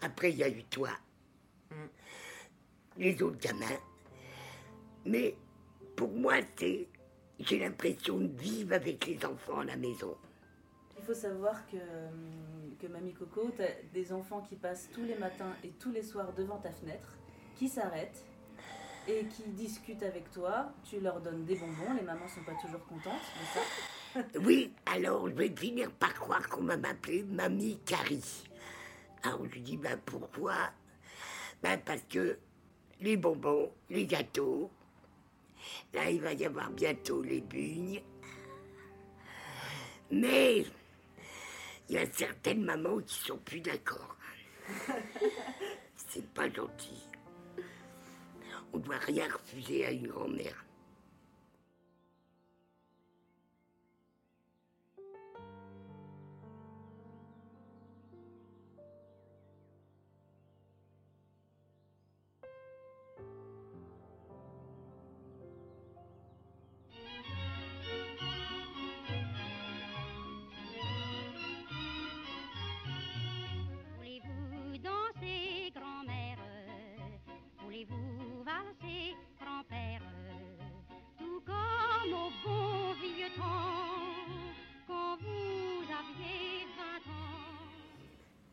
Après, 0.00 0.30
il 0.30 0.38
y 0.38 0.44
a 0.44 0.48
eu 0.48 0.64
toi. 0.64 0.90
Les 2.96 3.22
autres 3.22 3.38
gamins. 3.38 3.80
Mais 5.04 5.34
pour 5.96 6.10
moi, 6.10 6.34
c'est. 6.56 6.88
J'ai 7.40 7.60
l'impression 7.60 8.18
de 8.18 8.36
vivre 8.36 8.74
avec 8.74 9.06
les 9.06 9.24
enfants 9.24 9.60
à 9.60 9.64
la 9.64 9.76
maison. 9.76 10.16
Il 10.96 11.04
faut 11.04 11.14
savoir 11.14 11.64
que, 11.68 11.76
que 12.80 12.88
Mamie 12.88 13.14
Coco, 13.14 13.52
tu 13.54 13.62
as 13.62 13.68
des 13.94 14.12
enfants 14.12 14.42
qui 14.42 14.56
passent 14.56 14.88
tous 14.92 15.04
les 15.04 15.14
matins 15.14 15.54
et 15.62 15.68
tous 15.68 15.92
les 15.92 16.02
soirs 16.02 16.32
devant 16.32 16.58
ta 16.58 16.72
fenêtre, 16.72 17.16
qui 17.56 17.68
s'arrêtent 17.68 18.24
et 19.06 19.24
qui 19.26 19.44
discutent 19.50 20.02
avec 20.02 20.32
toi. 20.32 20.72
Tu 20.82 20.98
leur 20.98 21.20
donnes 21.20 21.44
des 21.44 21.54
bonbons, 21.54 21.94
les 21.96 22.02
mamans 22.02 22.26
sont 22.26 22.42
pas 22.42 22.54
toujours 22.60 22.84
contentes 22.86 23.14
de 23.14 23.46
ça? 23.54 23.60
Oui, 24.40 24.74
alors 24.86 25.28
je 25.28 25.34
vais 25.34 25.54
finir 25.54 25.92
par 25.92 26.14
croire 26.14 26.48
qu'on 26.48 26.64
va 26.64 26.76
m'appeler 26.76 27.22
Mamie 27.22 27.78
Carrie. 27.86 28.44
Alors 29.22 29.46
je 29.52 29.58
dis, 29.58 29.76
ben 29.76 29.98
pourquoi? 30.04 30.70
Ben 31.62 31.80
parce 31.84 32.02
que 32.08 32.38
les 33.00 33.16
bonbons, 33.16 33.72
les 33.90 34.06
gâteaux, 34.06 34.70
là 35.92 36.10
il 36.10 36.20
va 36.20 36.32
y 36.32 36.44
avoir 36.44 36.70
bientôt 36.70 37.22
les 37.22 37.40
bugnes. 37.40 38.02
Mais 40.10 40.64
il 41.88 41.94
y 41.94 41.98
a 41.98 42.06
certaines 42.12 42.64
mamans 42.64 43.00
qui 43.00 43.14
sont 43.14 43.38
plus 43.38 43.60
d'accord. 43.60 44.16
C'est 45.96 46.26
pas 46.32 46.50
gentil. 46.50 47.02
On 48.72 48.78
doit 48.78 48.98
rien 48.98 49.26
refuser 49.32 49.86
à 49.86 49.90
une 49.90 50.08
grand-mère. 50.08 50.64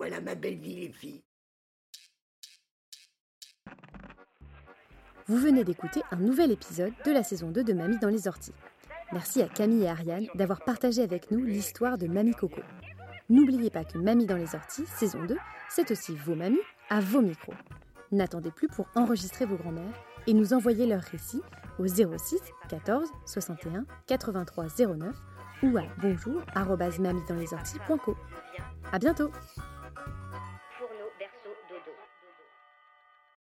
Voilà 0.07 0.21
ma 0.21 0.35
belle 0.35 0.59
vie, 0.59 0.81
les 0.81 0.93
filles. 0.93 1.23
Vous 5.25 5.37
venez 5.37 5.63
d'écouter 5.63 6.03
un 6.11 6.17
nouvel 6.17 6.51
épisode 6.51 6.93
de 7.03 7.11
la 7.11 7.23
saison 7.23 7.49
2 7.49 7.63
de 7.63 7.73
Mamie 7.73 7.97
dans 7.97 8.09
les 8.09 8.27
orties. 8.27 8.53
Merci 9.11 9.41
à 9.41 9.47
Camille 9.47 9.85
et 9.85 9.89
Ariane 9.89 10.27
d'avoir 10.35 10.63
partagé 10.63 11.01
avec 11.01 11.31
nous 11.31 11.43
l'histoire 11.43 11.97
de 11.97 12.05
Mamie 12.05 12.35
Coco. 12.35 12.61
N'oubliez 13.29 13.71
pas 13.71 13.83
que 13.83 13.97
Mamie 13.97 14.27
dans 14.27 14.37
les 14.37 14.53
orties, 14.53 14.85
saison 14.85 15.25
2, 15.25 15.35
c'est 15.69 15.89
aussi 15.89 16.15
vos 16.15 16.35
mamies 16.35 16.59
à 16.91 16.99
vos 16.99 17.23
micros. 17.23 17.55
N'attendez 18.11 18.51
plus 18.51 18.67
pour 18.67 18.87
enregistrer 18.93 19.47
vos 19.47 19.55
grands-mères 19.55 20.05
et 20.27 20.35
nous 20.35 20.53
envoyer 20.53 20.85
leurs 20.85 21.01
récits 21.01 21.41
au 21.79 21.87
06 21.87 22.39
14 22.69 23.09
61 23.25 23.87
83 24.05 24.67
09 24.97 25.15
ou 25.63 25.75
à 25.79 25.83
bonjour@mamiedanslesorties.co. 25.99 28.15
À 28.91 28.99
bientôt. 28.99 29.31